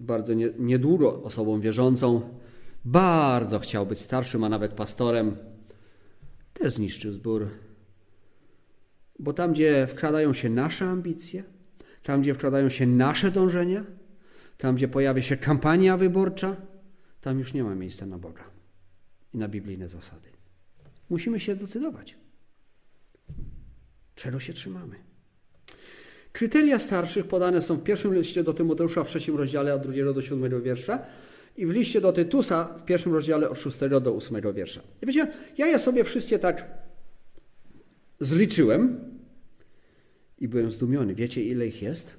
[0.00, 2.20] bardzo nie, niedługo osobą wierzącą,
[2.84, 5.36] bardzo chciał być starszym, a nawet pastorem,
[6.54, 7.48] też zniszczył zbór.
[9.18, 11.44] Bo tam, gdzie wkradają się nasze ambicje,
[12.02, 13.84] tam, gdzie wkradają się nasze dążenia,
[14.62, 16.56] tam, gdzie pojawia się kampania wyborcza,
[17.20, 18.44] tam już nie ma miejsca na Boga
[19.34, 20.28] i na biblijne zasady.
[21.10, 22.16] Musimy się zdecydować,
[24.14, 24.96] czego się trzymamy.
[26.32, 30.22] Kryteria starszych podane są w pierwszym liście do Tymoteusza w trzecim rozdziale od drugiego do
[30.22, 30.98] siódmego wiersza
[31.56, 34.80] i w liście do Tytusa w pierwszym rozdziale od szóstego do ósmego wiersza.
[35.02, 36.64] I wiecie, ja je sobie wszystkie tak
[38.20, 39.00] zliczyłem
[40.38, 41.14] i byłem zdumiony.
[41.14, 42.16] Wiecie, ile ich jest?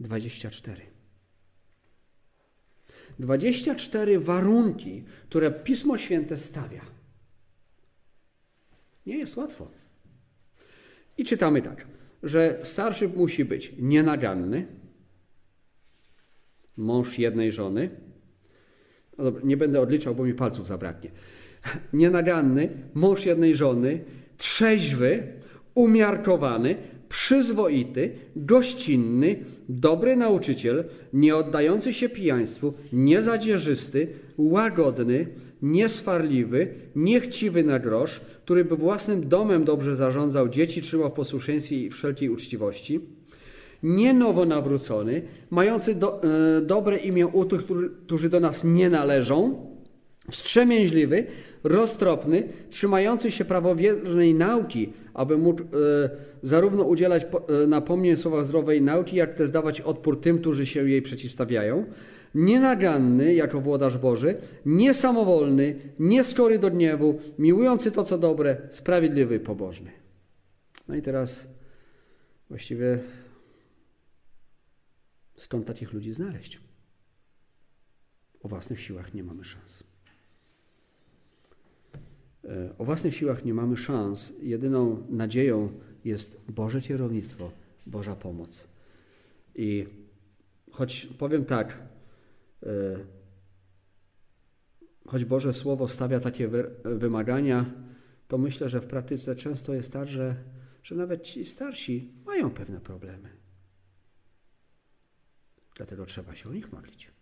[0.00, 0.95] 24.
[3.18, 6.80] 24 warunki, które Pismo Święte stawia.
[9.06, 9.70] Nie jest łatwo.
[11.18, 11.86] I czytamy tak,
[12.22, 14.66] że starszy musi być nienaganny,
[16.76, 17.90] mąż jednej żony.
[19.18, 21.10] No dobra, nie będę odliczał, bo mi palców zabraknie.
[21.92, 24.04] Nienaganny, mąż jednej żony,
[24.36, 25.32] trzeźwy,
[25.74, 26.76] umiarkowany,
[27.08, 35.26] przyzwoity, gościnny, dobry nauczyciel, nie oddający się pijaństwu, niezadzierzysty, łagodny,
[35.62, 41.90] nieswarliwy, niechciwy na grosz, który by własnym domem dobrze zarządzał, dzieci trzymał w posłuszeństwie i
[41.90, 43.00] wszelkiej uczciwości,
[43.82, 47.60] nie nowo nawrócony, mający do, e, dobre imię u tych,
[48.04, 49.66] którzy do nas nie należą,
[50.30, 51.26] wstrzemięźliwy,
[51.64, 55.66] roztropny, trzymający się prawowiernej nauki, aby mógł e,
[56.42, 61.02] zarówno udzielać e, napomnień słowa zdrowej nauki, jak też dawać odpór tym, którzy się jej
[61.02, 61.84] przeciwstawiają,
[62.34, 64.36] nienaganny jako włodarz Boży,
[64.66, 69.90] niesamowolny, nieskory do gniewu, miłujący to, co dobre, sprawiedliwy, pobożny.
[70.88, 71.46] No i teraz
[72.48, 72.98] właściwie
[75.36, 76.60] skąd takich ludzi znaleźć?
[78.42, 79.84] O własnych siłach nie mamy szans.
[82.48, 84.32] E, o własnych siłach nie mamy szans.
[84.42, 85.72] Jedyną nadzieją
[86.04, 87.50] jest Boże kierownictwo,
[87.86, 88.68] Boża pomoc.
[89.54, 89.86] I
[90.70, 91.78] choć powiem tak,
[92.62, 92.68] e,
[95.06, 96.50] choć Boże Słowo stawia takie
[96.84, 97.64] wymagania,
[98.28, 100.36] to myślę, że w praktyce często jest tak, że,
[100.82, 103.28] że nawet ci starsi mają pewne problemy.
[105.76, 107.15] Dlatego trzeba się o nich modlić.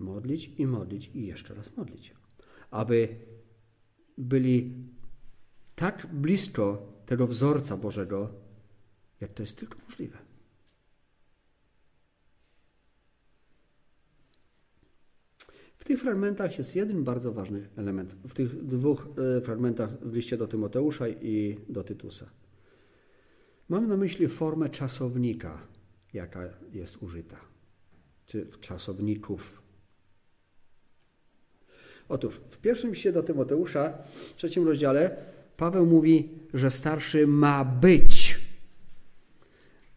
[0.00, 2.14] Modlić i modlić i jeszcze raz modlić.
[2.70, 3.08] Aby
[4.18, 4.74] byli
[5.74, 8.30] tak blisko tego wzorca Bożego,
[9.20, 10.18] jak to jest tylko możliwe.
[15.78, 18.16] W tych fragmentach jest jeden bardzo ważny element.
[18.28, 19.08] W tych dwóch
[19.38, 22.30] e, fragmentach w liście do Tymoteusza i do Tytusa.
[23.68, 25.66] Mam na myśli formę czasownika,
[26.12, 27.40] jaka jest użyta,
[28.24, 29.59] czy czasowników
[32.10, 33.92] Otóż w pierwszym liście do Tymoteusza,
[34.34, 35.16] w trzecim rozdziale,
[35.56, 38.40] Paweł mówi, że starszy ma być,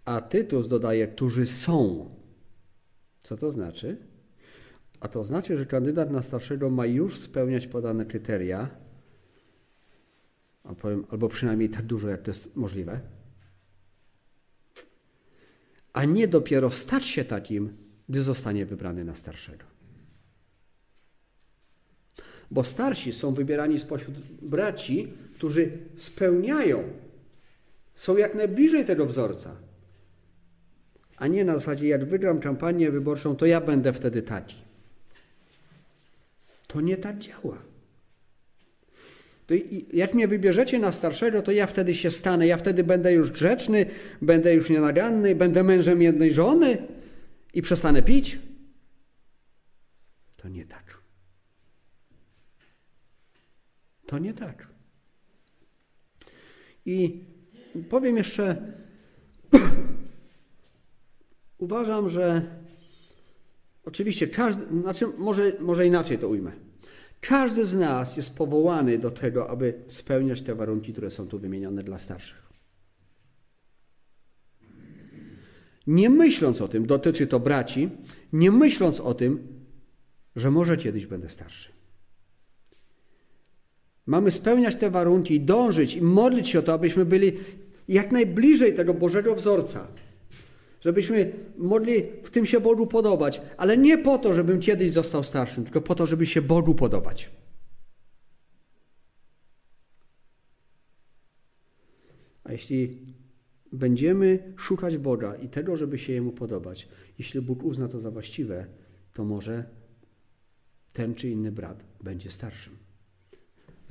[0.05, 2.09] a Tytus dodaje, którzy są.
[3.23, 3.97] Co to znaczy?
[4.99, 8.69] A to znaczy, że kandydat na starszego ma już spełniać podane kryteria,
[11.09, 12.99] albo przynajmniej tak dużo, jak to jest możliwe,
[15.93, 17.77] a nie dopiero stać się takim,
[18.09, 19.72] gdy zostanie wybrany na starszego
[22.53, 26.83] bo starsi są wybierani spośród braci, którzy spełniają,
[27.93, 29.55] są jak najbliżej tego wzorca.
[31.17, 34.55] a nie na zasadzie, jak wygram kampanię wyborczą, to ja będę wtedy taki.
[36.67, 37.57] To nie tak działa.
[39.47, 39.53] To
[39.93, 43.85] jak mnie wybierzecie na starszego, to ja wtedy się stanę, ja wtedy będę już grzeczny,
[44.21, 46.77] będę już nienaganny, będę mężem jednej żony
[47.53, 48.39] i przestanę pić.
[50.37, 50.82] To nie tak.
[54.13, 54.67] To nie tak.
[56.85, 57.23] I
[57.89, 58.73] powiem jeszcze,
[61.57, 62.41] uważam, że
[63.83, 66.51] oczywiście każdy, znaczy może, może inaczej to ujmę.
[67.21, 71.83] Każdy z nas jest powołany do tego, aby spełniać te warunki, które są tu wymienione
[71.83, 72.49] dla starszych.
[75.87, 77.89] Nie myśląc o tym, dotyczy to braci,
[78.33, 79.47] nie myśląc o tym,
[80.35, 81.82] że może kiedyś będę starszy.
[84.05, 87.31] Mamy spełniać te warunki, dążyć i modlić się o to, abyśmy byli
[87.87, 89.87] jak najbliżej tego Bożego wzorca.
[90.81, 95.63] Żebyśmy mogli w tym się Bogu podobać, ale nie po to, żebym kiedyś został starszym,
[95.63, 97.29] tylko po to, żeby się Bogu podobać.
[102.43, 102.99] A jeśli
[103.71, 106.87] będziemy szukać Boga i tego, żeby się Jemu podobać,
[107.19, 108.65] jeśli Bóg uzna to za właściwe,
[109.13, 109.65] to może
[110.93, 112.82] ten czy inny brat będzie starszym.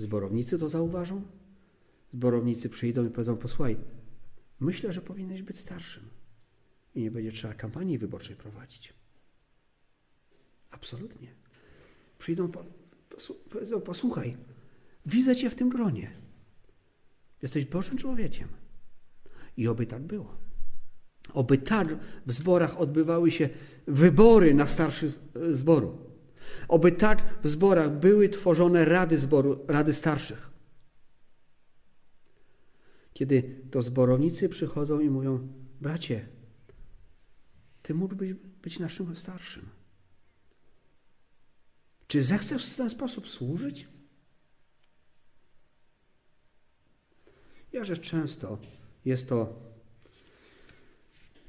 [0.03, 1.23] Zborownicy to zauważą?
[2.15, 3.77] Zborownicy przyjdą i powiedzą, posłuchaj,
[4.61, 6.03] myślę, że powinieneś być starszym
[6.95, 8.95] i nie będzie trzeba kampanii wyborczej prowadzić.
[10.71, 11.29] Absolutnie.
[12.19, 12.51] Przyjdą,
[13.51, 14.37] powiedzą, posłuchaj,
[15.07, 16.13] widzę Cię w tym gronie.
[17.43, 18.49] Jesteś Bożym człowiekiem.
[19.57, 20.37] I oby tak było.
[21.33, 21.89] Oby tak
[22.27, 23.49] w zborach odbywały się
[23.87, 25.13] wybory na starszy
[25.53, 26.12] zboru.
[26.69, 30.51] Oby tak w zborach były tworzone rady zboru, rady starszych.
[33.15, 35.49] Kiedy to zborownicy przychodzą i mówią,
[35.81, 36.29] bracie,
[37.83, 39.69] ty mógłbyś być naszym starszym.
[42.07, 43.89] Czy zechcesz w ten sposób służyć?
[47.73, 48.59] Ja, że często
[49.05, 49.61] jest to,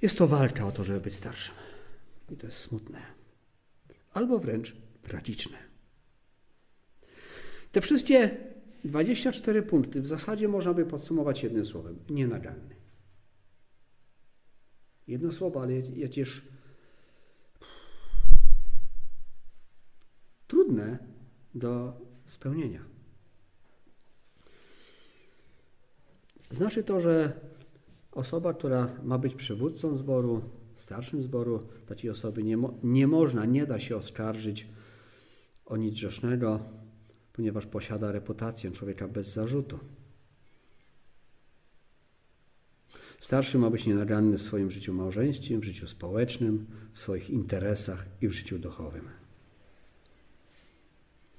[0.02, 1.56] jest to walka o to, żeby być starszym.
[2.30, 3.02] I to jest smutne.
[4.14, 5.58] Albo wręcz tragiczne.
[7.72, 8.38] Te wszystkie
[8.84, 12.76] 24 punkty w zasadzie można by podsumować jednym słowem: nienaganny.
[15.08, 16.42] Jedno słowo, ale jakież
[20.48, 21.00] trudne
[21.56, 21.94] do
[22.26, 22.86] spełnienia.
[26.52, 27.34] Znaczy to, że
[28.12, 30.42] osoba, która ma być przywódcą zboru,
[30.76, 34.68] starszym zboru, takiej osoby nie, mo nie można, nie da się oskarżyć
[35.74, 36.60] o nic grzesznego,
[37.34, 39.80] ponieważ posiada reputację człowieka bez zarzutu.
[43.20, 48.28] Starszy ma być nienaganny w swoim życiu małżeńskim, w życiu społecznym, w swoich interesach i
[48.28, 49.10] w życiu duchowym.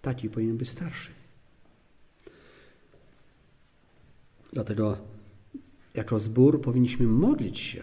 [0.03, 1.11] Taki powinien być starszy.
[4.53, 4.99] Dlatego
[5.95, 7.83] jako zbór powinniśmy modlić się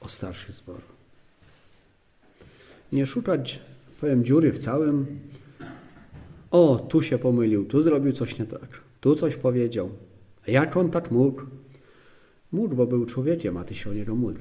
[0.00, 0.80] o starszy zbór.
[2.92, 3.60] Nie szukać,
[4.00, 5.20] powiem, dziury w całym.
[6.52, 9.90] O, tu się pomylił, tu zrobił coś nie tak, tu coś powiedział.
[10.46, 11.42] Jak on tak mógł?
[12.52, 14.40] Mógł, bo był człowiekiem, a ty się o niego módl,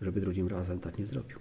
[0.00, 1.38] żeby drugim razem tak nie zrobił.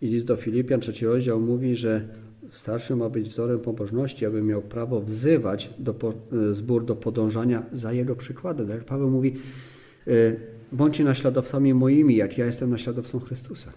[0.00, 2.08] I list do Filipian, trzeci rozdział mówi, że
[2.50, 5.94] starszy ma być wzorem pobożności, aby miał prawo wzywać do,
[6.32, 8.68] e, zbór do podążania za jego przykładem.
[8.68, 9.36] Tak Paweł mówi,
[10.06, 13.72] e, bądźcie naśladowcami moimi, jak ja jestem naśladowcą Chrystusa.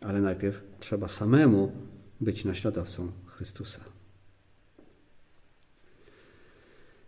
[0.00, 1.72] Ale najpierw trzeba samemu
[2.20, 3.80] być naśladowcą Chrystusa.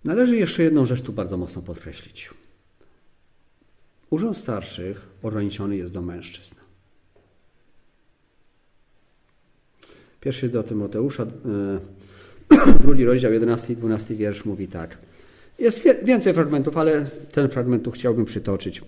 [0.05, 2.31] Należy jeszcze jedną rzecz tu bardzo mocno podkreślić.
[4.11, 6.55] Urząd starszych ograniczony jest do mężczyzn.
[10.21, 11.29] Pierwszy do Tymoteusza, e,
[12.83, 14.99] drugi rozdział, 11 i 12 wiersz mówi tak.
[15.59, 18.83] Jest więcej fragmentów, ale ten fragment tu chciałbym przytoczyć.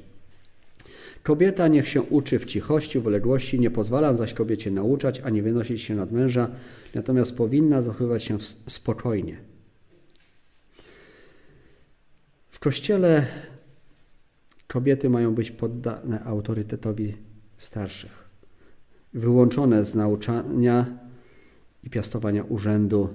[1.22, 5.82] Kobieta niech się uczy w cichości, w uległości, nie pozwalam zaś kobiecie nauczać, ani wynosić
[5.82, 6.48] się nad męża,
[6.94, 9.36] natomiast powinna zachowywać się spokojnie.
[12.50, 13.26] W kościele
[14.66, 17.16] kobiety mają być poddane autorytetowi
[17.58, 18.28] starszych,
[19.14, 20.86] wyłączone z nauczania
[21.84, 23.08] i piastowania urzędu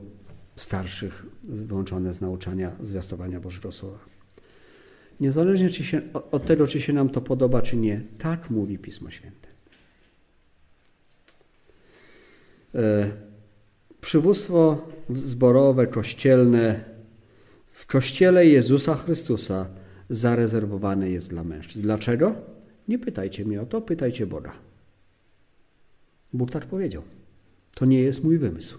[0.55, 3.99] starszych, wyłączone z nauczania zwiastowania Bożego Słowa.
[5.19, 6.01] Niezależnie czy się,
[6.31, 9.47] od tego, czy się nam to podoba, czy nie, tak mówi Pismo Święte.
[12.75, 13.11] E,
[14.01, 16.83] przywództwo zborowe, kościelne
[17.71, 19.69] w Kościele Jezusa Chrystusa
[20.09, 21.81] zarezerwowane jest dla mężczyzn.
[21.81, 22.35] Dlaczego?
[22.87, 24.53] Nie pytajcie mnie o to, pytajcie Boga.
[26.33, 27.03] Bóg tak powiedział.
[27.75, 28.77] To nie jest mój wymysł.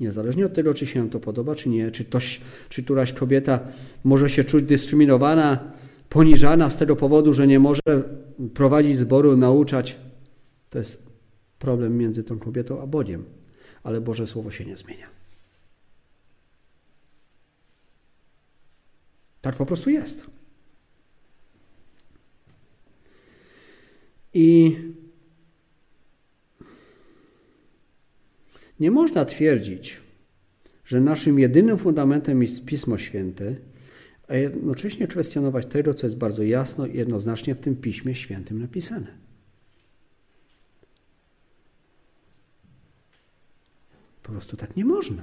[0.00, 3.60] Niezależnie od tego, czy się nam to podoba, czy nie, czy, ktoś, czy któraś kobieta
[4.04, 5.72] może się czuć dyskryminowana,
[6.08, 7.80] poniżana z tego powodu, że nie może
[8.54, 9.96] prowadzić zboru, nauczać,
[10.70, 11.02] to jest
[11.58, 13.24] problem między tą kobietą a Bogiem.
[13.82, 15.06] Ale Boże Słowo się nie zmienia.
[19.40, 20.26] Tak po prostu jest.
[24.34, 24.76] I
[28.80, 30.00] nie można twierdzić,
[30.84, 33.54] że naszym jedynym fundamentem jest Pismo Święte,
[34.28, 39.06] a jednocześnie kwestionować tego, co jest bardzo jasno i jednoznacznie w tym Piśmie Świętym napisane.
[44.22, 45.22] Po prostu tak nie można.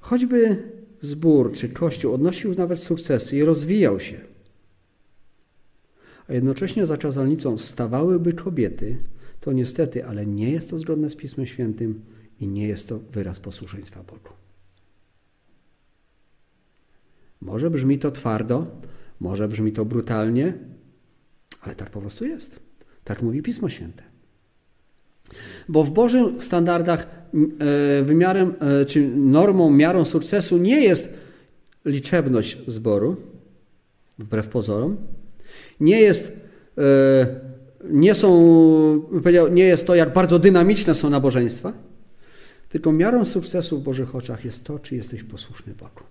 [0.00, 0.62] Choćby
[1.00, 4.20] zbór czy kościół odnosił nawet sukcesy i rozwijał się,
[6.28, 8.96] a jednocześnie za czasownicą stawałyby kobiety,
[9.44, 12.04] to niestety, ale nie jest to zgodne z Pismem Świętym
[12.40, 14.30] i nie jest to wyraz posłuszeństwa Bogu.
[17.40, 18.66] Może brzmi to twardo,
[19.20, 20.54] może brzmi to brutalnie,
[21.60, 22.60] ale tak po prostu jest.
[23.04, 24.02] Tak mówi Pismo Święte.
[25.68, 31.14] Bo w Bożych standardach e, wymiarem, e, czy normą, miarą sukcesu nie jest
[31.84, 33.16] liczebność zboru,
[34.18, 34.96] wbrew pozorom.
[35.80, 36.40] Nie jest,
[36.78, 37.53] e,
[37.90, 38.30] nie są,
[39.50, 41.72] nie jest to, jak bardzo dynamiczne są nabożeństwa,
[42.68, 46.04] tylko miarą sukcesu w Bożych oczach jest to, czy jesteś posłuszny Bogu.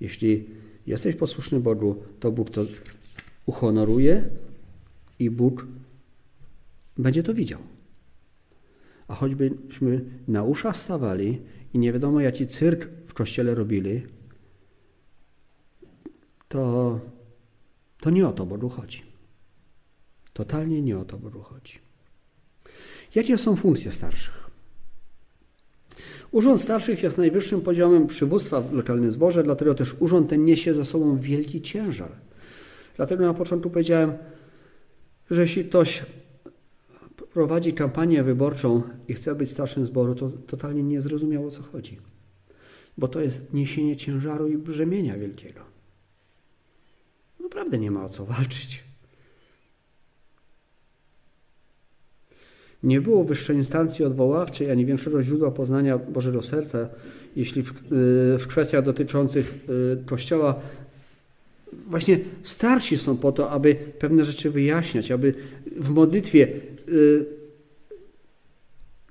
[0.00, 0.48] Jeśli
[0.86, 2.64] jesteś posłuszny Bogu, to Bóg to
[3.46, 4.24] uhonoruje
[5.18, 5.66] i Bóg
[6.96, 7.60] będzie to widział.
[9.08, 11.40] A choćbyśmy na uszach stawali
[11.74, 14.02] i nie wiadomo jaki cyrk w kościele robili,
[16.48, 17.00] to,
[18.00, 19.02] to nie o to Bogu chodzi.
[20.32, 21.78] Totalnie nie o to Bogu chodzi.
[23.14, 24.48] Jakie są funkcje starszych?
[26.30, 30.84] Urząd starszych jest najwyższym poziomem przywództwa w lokalnym zborze, dlatego też urząd ten niesie ze
[30.84, 32.10] sobą wielki ciężar.
[32.96, 34.12] Dlatego na początku powiedziałem,
[35.30, 36.02] że jeśli ktoś
[37.32, 41.98] prowadzi kampanię wyborczą i chce być starszym zboru, to totalnie nie zrozumiał o co chodzi.
[42.98, 45.60] Bo to jest niesienie ciężaru i brzemienia wielkiego.
[47.48, 48.84] Naprawdę nie ma o co walczyć.
[52.82, 56.88] Nie było wyższej instancji odwoławczej ani większego źródła poznania Bożego Serca,
[57.36, 59.54] jeśli w, y, w kwestiach dotyczących
[60.00, 60.60] y, Kościoła
[61.72, 65.34] właśnie starsi są po to, aby pewne rzeczy wyjaśniać, aby
[65.76, 66.48] w modlitwie
[66.88, 67.26] y,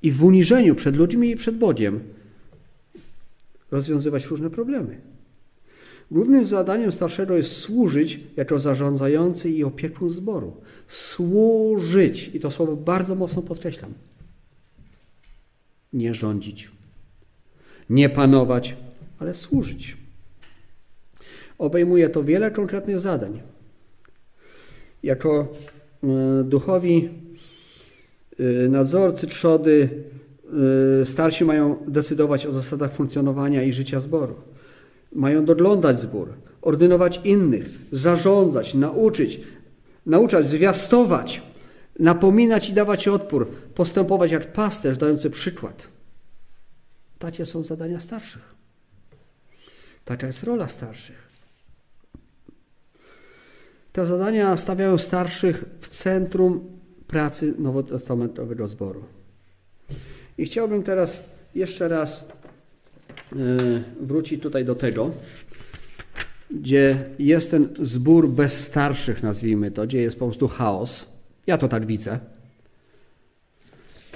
[0.02, 2.00] i w uniżeniu przed ludźmi i przed Bogiem
[3.72, 4.98] rozwiązywać różne problemy.
[6.12, 10.54] Głównym zadaniem starszego jest służyć jako zarządzający i opiekun zboru.
[10.88, 12.32] Służyć.
[12.34, 13.94] I to słowo bardzo mocno podkreślam.
[15.94, 16.72] Nie rządzić,
[17.90, 18.76] nie panować,
[19.20, 19.98] ale służyć.
[21.58, 23.42] Obejmuje to wiele konkretnych zadań.
[25.04, 25.48] Jako
[26.04, 27.10] e, duchowi
[28.40, 29.90] e, nadzorcy trzody
[31.02, 34.36] e, starsi mają decydować o zasadach funkcjonowania i życia zboru.
[35.18, 39.40] Mają doglądać zbór, ordynować innych, zarządzać, nauczyć,
[40.06, 41.42] nauczać, zwiastować,
[42.00, 45.88] napominać i dawać odpór, postępować jak pasterz dający przykład.
[47.20, 48.56] Takie są zadania starszych.
[50.06, 51.28] Taka jest rola starszych.
[53.94, 59.04] Te zadania stawiają starszych w centrum pracy nowotestamentowego zboru.
[60.38, 61.20] I chciałbym teraz
[61.56, 62.24] jeszcze raz
[63.34, 63.38] e,
[64.02, 65.12] wrócić tutaj do tego,
[66.52, 71.08] gdzie jest ten zbór bez starszych, nazwijmy to, gdzie jest po prostu chaos.
[71.48, 72.20] Ja to tak widzę.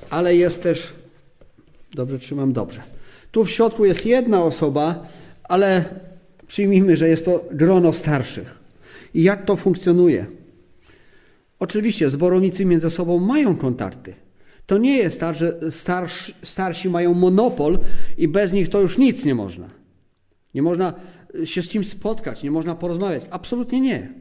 [0.10, 0.94] Ale jest też,
[1.94, 2.82] dobrze trzymam, dobrze.
[3.32, 5.08] Tu w środku jest jedna osoba,
[5.44, 5.86] ale
[6.48, 8.56] przyjmijmy, że jest to grono starszych.
[9.14, 10.26] I jak to funkcjonuje?
[11.60, 14.14] Oczywiście zborownicy między sobą mają kontakty.
[14.66, 17.80] To nie jest tak, że starsi, starsi mają monopol
[18.18, 19.70] i bez nich to już nic nie można.
[20.54, 20.94] Nie można
[21.46, 23.24] się z kimś spotkać, nie można porozmawiać.
[23.30, 24.14] Absolutnie nie.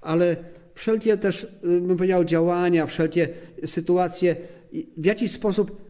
[0.00, 0.36] Ale
[0.74, 1.48] wszelkie też, y,
[1.80, 3.28] bym powiedział, działania, wszelkie
[3.66, 4.36] sytuacje
[4.96, 5.80] w jakiś sposób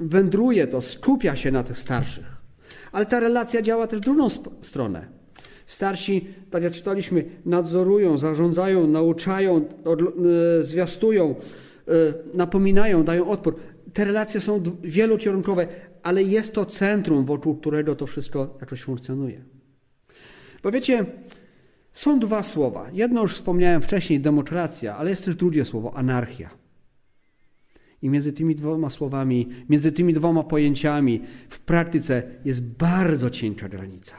[0.00, 2.36] wędruje to, skupia się na tych starszych.
[2.92, 4.28] Ale ta relacja działa też w drugą
[4.62, 5.08] stronę.
[5.66, 9.68] Starsi, tak jak czytaliśmy, nadzorują, zarządzają, nauczają,
[10.60, 11.34] y, zwiastują,
[12.34, 13.56] napominają, dają odpór.
[13.92, 15.66] Te relacje są wielokierunkowe,
[16.02, 19.44] ale jest to centrum, wokół którego to wszystko jakoś funkcjonuje.
[20.62, 21.06] Bo wiecie,
[21.92, 22.90] są dwa słowa.
[22.92, 26.50] Jedno już wspomniałem wcześniej, demokracja, ale jest też drugie słowo, anarchia.
[28.02, 34.16] I między tymi dwoma słowami, między tymi dwoma pojęciami w praktyce jest bardzo cienka granica.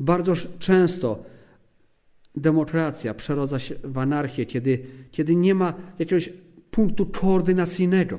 [0.00, 1.24] Bardzo często
[2.36, 6.32] demokracja przerodza się w anarchię, kiedy, kiedy nie ma jakiegoś
[6.70, 8.18] punktu koordynacyjnego.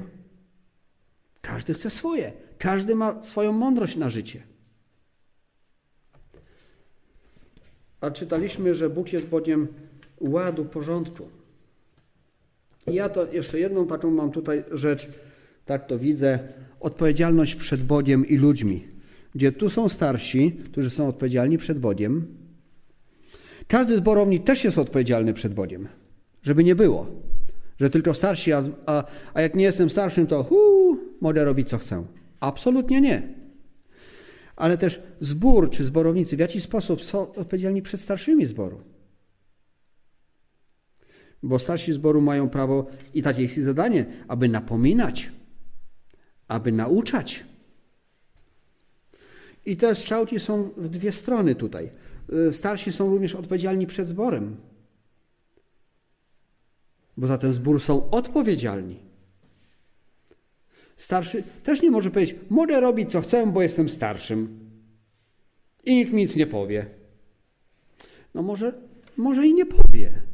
[1.42, 4.44] Każdy chce swoje, każdy ma swoją mądrość na życie.
[8.02, 9.68] A czytaliśmy, że Bóg jest Bogiem
[10.20, 11.30] ładu, porządku.
[12.88, 15.08] I ja to jeszcze jedną taką mam tutaj rzecz,
[15.66, 16.40] tak to widzę,
[16.80, 18.88] odpowiedzialność przed Bogiem i ludźmi.
[19.36, 22.45] Gdzie tu są starsi, którzy są odpowiedzialni przed Bogiem.
[23.68, 25.88] Każdy zborownik też jest odpowiedzialny przed Bogiem,
[26.44, 27.08] żeby nie było,
[27.78, 29.04] że tylko starsi, a, a,
[29.34, 32.06] a jak nie jestem starszym, to hu, mogę robić co chcę.
[32.40, 33.36] Absolutnie nie.
[34.56, 38.82] Ale też zbór czy zborownicy w jakiś sposób są odpowiedzialni przed starszymi zboru.
[41.44, 45.32] Bo starsi zboru mają prawo i takie jest ich zadanie, aby napominać,
[46.48, 47.46] aby nauczać.
[49.66, 51.90] I te strzałki są w dwie strony tutaj.
[52.34, 54.58] Y, starsi są również odpowiedzialni przed zborem.
[57.18, 59.00] Bo za ten zbór są odpowiedzialni.
[60.98, 64.70] Starszy też nie może powiedzieć, mogę robić co chcę, bo jestem starszym.
[65.84, 66.86] I nikt mi nic nie powie.
[68.34, 68.74] No może,
[69.18, 70.26] może i nie powie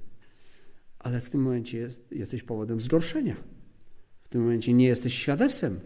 [1.04, 3.36] ale w tym momencie jest, jesteś powodem zgorszenia.
[4.24, 5.80] W tym momencie nie jesteś świadectwem.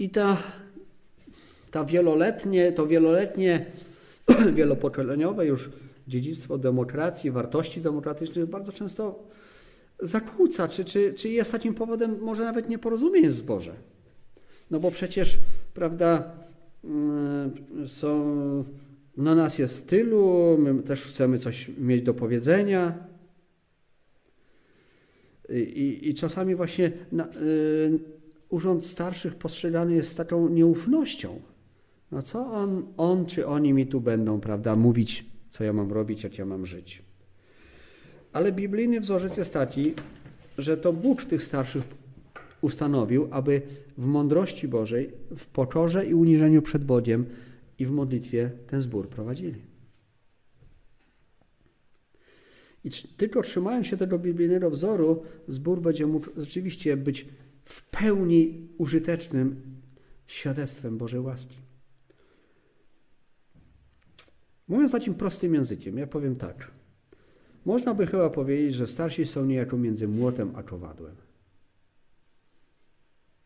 [0.00, 0.42] I ta,
[1.70, 3.66] ta wieloletnie, to wieloletnie,
[4.56, 5.70] wielopokoleniowe już
[6.08, 9.28] dziedzictwo demokracji, wartości demokratycznych bardzo często
[9.98, 13.72] zakłóca, czy, czy, czy jest takim powodem może nawet nieporozumień w zborze.
[14.70, 15.38] No bo przecież,
[15.74, 16.32] prawda,
[16.84, 17.52] mm,
[17.88, 18.64] są,
[19.16, 23.10] no nas jest tylu, my też chcemy coś mieć do powiedzenia.
[25.50, 28.19] I, i czasami właśnie na, y,
[28.50, 31.40] urząd starszych postrzegany jest taką nieufnością.
[32.12, 36.22] No co on, on czy oni mi tu będą, prawda, mówić, co ja mam robić,
[36.22, 37.02] jak ja mam żyć.
[38.32, 39.94] Ale biblijny wzorzec jest taki,
[40.58, 41.82] że to Bóg tych starszych
[42.60, 43.62] ustanowił, aby
[43.98, 47.26] w mądrości Bożej, w pokorze i uniżeniu przed Bogiem
[47.78, 49.62] i w modlitwie ten zbór prowadzili.
[52.84, 57.26] I tylko trzymając się tego biblijnego wzoru, zbór będzie mógł rzeczywiście być
[57.64, 59.62] w pełni użytecznym
[60.26, 61.56] świadectwem Bożej łaski.
[64.68, 66.70] Mówiąc takim prostym językiem, ja powiem tak.
[67.64, 71.14] Można by chyba powiedzieć, że starsi są niejako między młotem a kowadłem.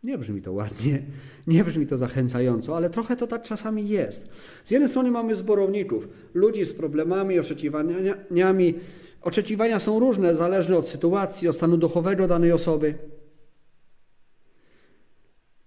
[0.02, 1.02] Nie brzmi to ładnie,
[1.46, 4.28] nie brzmi to zachęcająco, ale trochę to tak czasami jest.
[4.64, 8.74] Z jednej strony mamy zborowników, ludzi z problemami, oczekiwaniami.
[9.22, 12.94] Oczekiwania są różne, zależne od sytuacji, od stanu duchowego danej osoby.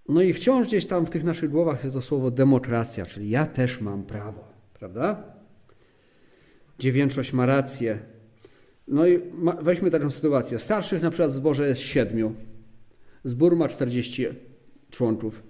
[0.08, 3.46] No i wciąż gdzieś tam w tych naszych głowach jest to słowo demokracja, czyli ja
[3.46, 4.44] też mam prawo,
[4.74, 5.22] prawda?
[6.78, 7.98] Gdzie większość ma rację.
[8.88, 9.20] No i
[9.62, 10.58] weźmy taką sytuację.
[10.58, 12.34] Starszych na przykład w zborze jest siedmiu,
[13.24, 14.26] Zbór ma 40
[14.90, 15.42] członków.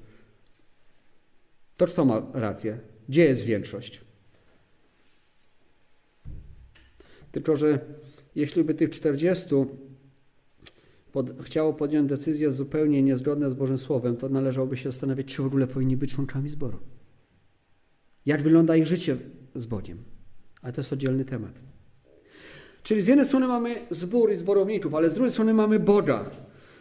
[1.77, 2.79] To kto ma rację?
[3.09, 4.01] Gdzie jest większość?
[7.33, 7.79] Tylko, że
[8.35, 9.55] jeśli by tych 40
[11.19, 15.47] pod, chciało podjąć decyzje zupełnie niezgodne z Bożym Słowem, to należałoby się zastanawiać, czy w
[15.47, 16.79] ogóle powinni być członkami zboru.
[18.27, 19.17] Jak wygląda ich życie
[19.55, 19.99] z Bogiem.
[20.63, 21.53] Ale to jest oddzielny temat.
[22.83, 26.31] Czyli z jednej strony mamy zbór i zborowników, ale z drugiej strony mamy Boga,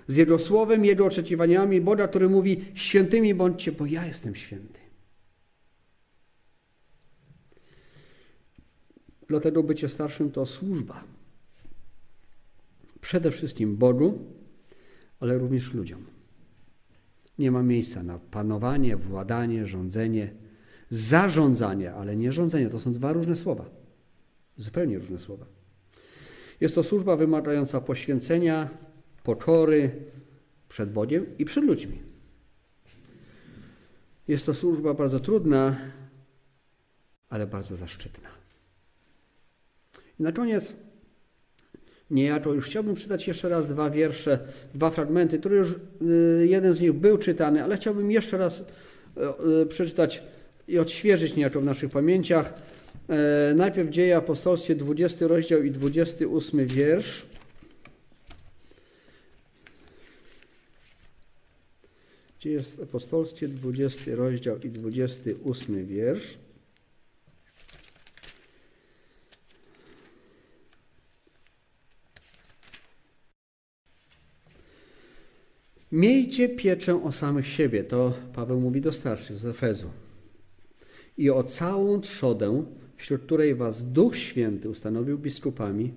[0.08, 4.80] z Jego słowem, Jego oczekiwaniami Boga, który mówi: Świętymi bądźcie, bo ja jestem święty.
[9.28, 11.17] Dlatego bycie starszym to służba.
[13.08, 14.20] Przede wszystkim Bogu,
[15.20, 16.06] ale również ludziom.
[17.40, 20.34] Nie ma miejsca na panowanie, władanie, rządzenie,
[20.90, 22.70] zarządzanie, ale nie rządzenie.
[22.70, 23.66] To są dwa różne słowa.
[24.58, 25.46] Zupełnie różne słowa.
[26.62, 28.70] Jest to służba wymagająca poświęcenia,
[29.24, 29.92] pokory
[30.70, 32.02] przed Bogiem i przed ludźmi.
[34.28, 35.78] Jest to służba bardzo trudna,
[37.30, 38.30] ale bardzo zaszczytna.
[40.20, 40.87] I na koniec
[42.12, 44.40] niejako już chciałbym czytać jeszcze raz dwa wiersze,
[44.74, 48.64] dwa fragmenty, które już y, jeden z nich był czytany, ale chciałbym jeszcze raz
[49.18, 50.24] e, przeczytać
[50.68, 52.54] i odświeżyć niejako w naszych pamięciach.
[53.10, 57.26] E, najpierw Dzieje Apostolskie, 20 rozdział i 28 wiersz.
[62.40, 66.38] Dzieje Apostolskie, 20 rozdział i 28 wiersz.
[75.92, 79.90] Miejcie pieczę o samych siebie, to Paweł mówi do starszych z Efezu.
[81.18, 82.66] I o całą trzodę,
[82.98, 85.94] wśród której was Duch Święty ustanowił biskupami,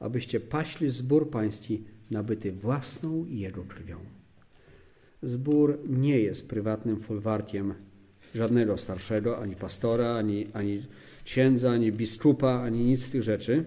[0.00, 3.98] abyście paśli zbór pański nabyty własną Jego krwią.
[5.22, 7.74] Zbór nie jest prywatnym folwarkiem
[8.34, 10.86] żadnego starszego, ani pastora, ani, ani
[11.24, 13.64] księdza, ani biskupa, ani nic z tych rzeczy.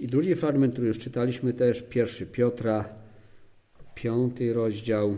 [0.00, 2.99] I drugi fragment, który już czytaliśmy też, pierwszy Piotra,
[4.02, 5.16] piąty rozdział,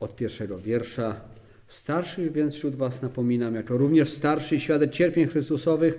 [0.00, 1.20] od pierwszego wiersza.
[1.68, 5.98] Starszych więc wśród was napominam, jako również starszy świadek cierpień Chrystusowych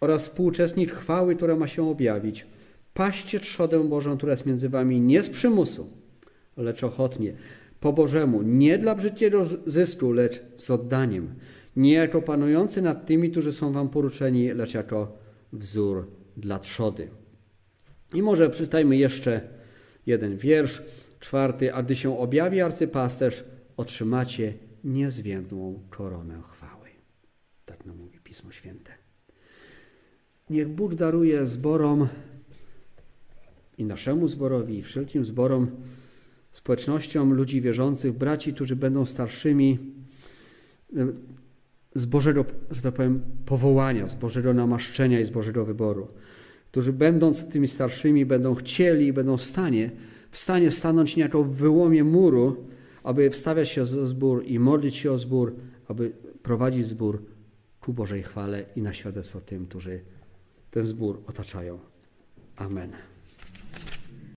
[0.00, 2.46] oraz współuczestnik chwały, która ma się objawić.
[2.94, 5.90] Paście trzodę Bożą, która jest między wami nie z przymusu,
[6.56, 7.32] lecz ochotnie,
[7.80, 11.34] po Bożemu, nie dla brzydkiego zysku, lecz z oddaniem.
[11.76, 15.18] Nie jako panujący nad tymi, którzy są wam poruczeni, lecz jako
[15.52, 17.19] wzór dla trzody.
[18.14, 19.40] I może przeczytajmy jeszcze
[20.06, 20.82] jeden wiersz,
[21.20, 21.74] czwarty.
[21.74, 23.44] A gdy się objawi arcypasterz,
[23.76, 24.54] otrzymacie
[24.84, 26.88] niezwiędłą koronę chwały.
[27.66, 28.92] Tak nam mówi Pismo Święte.
[30.50, 32.08] Niech Bóg daruje zborom
[33.78, 35.70] i naszemu zborowi, i wszelkim zborom,
[36.52, 39.78] społecznościom ludzi wierzących, braci, którzy będą starszymi
[41.94, 46.08] z Bożego, że tak powiem, powołania, z Bożego namaszczenia i z Bożego wyboru
[46.70, 49.90] którzy będąc tymi starszymi będą chcieli i będą w stanie,
[50.30, 52.56] w stanie stanąć niejako w wyłomie muru,
[53.02, 55.54] aby wstawiać się o zbór i modlić się o zbór,
[55.88, 56.12] aby
[56.42, 57.22] prowadzić zbór
[57.80, 60.00] ku Bożej chwale i na świadectwo tym, którzy
[60.70, 61.78] ten zbór otaczają.
[62.56, 63.09] Amen.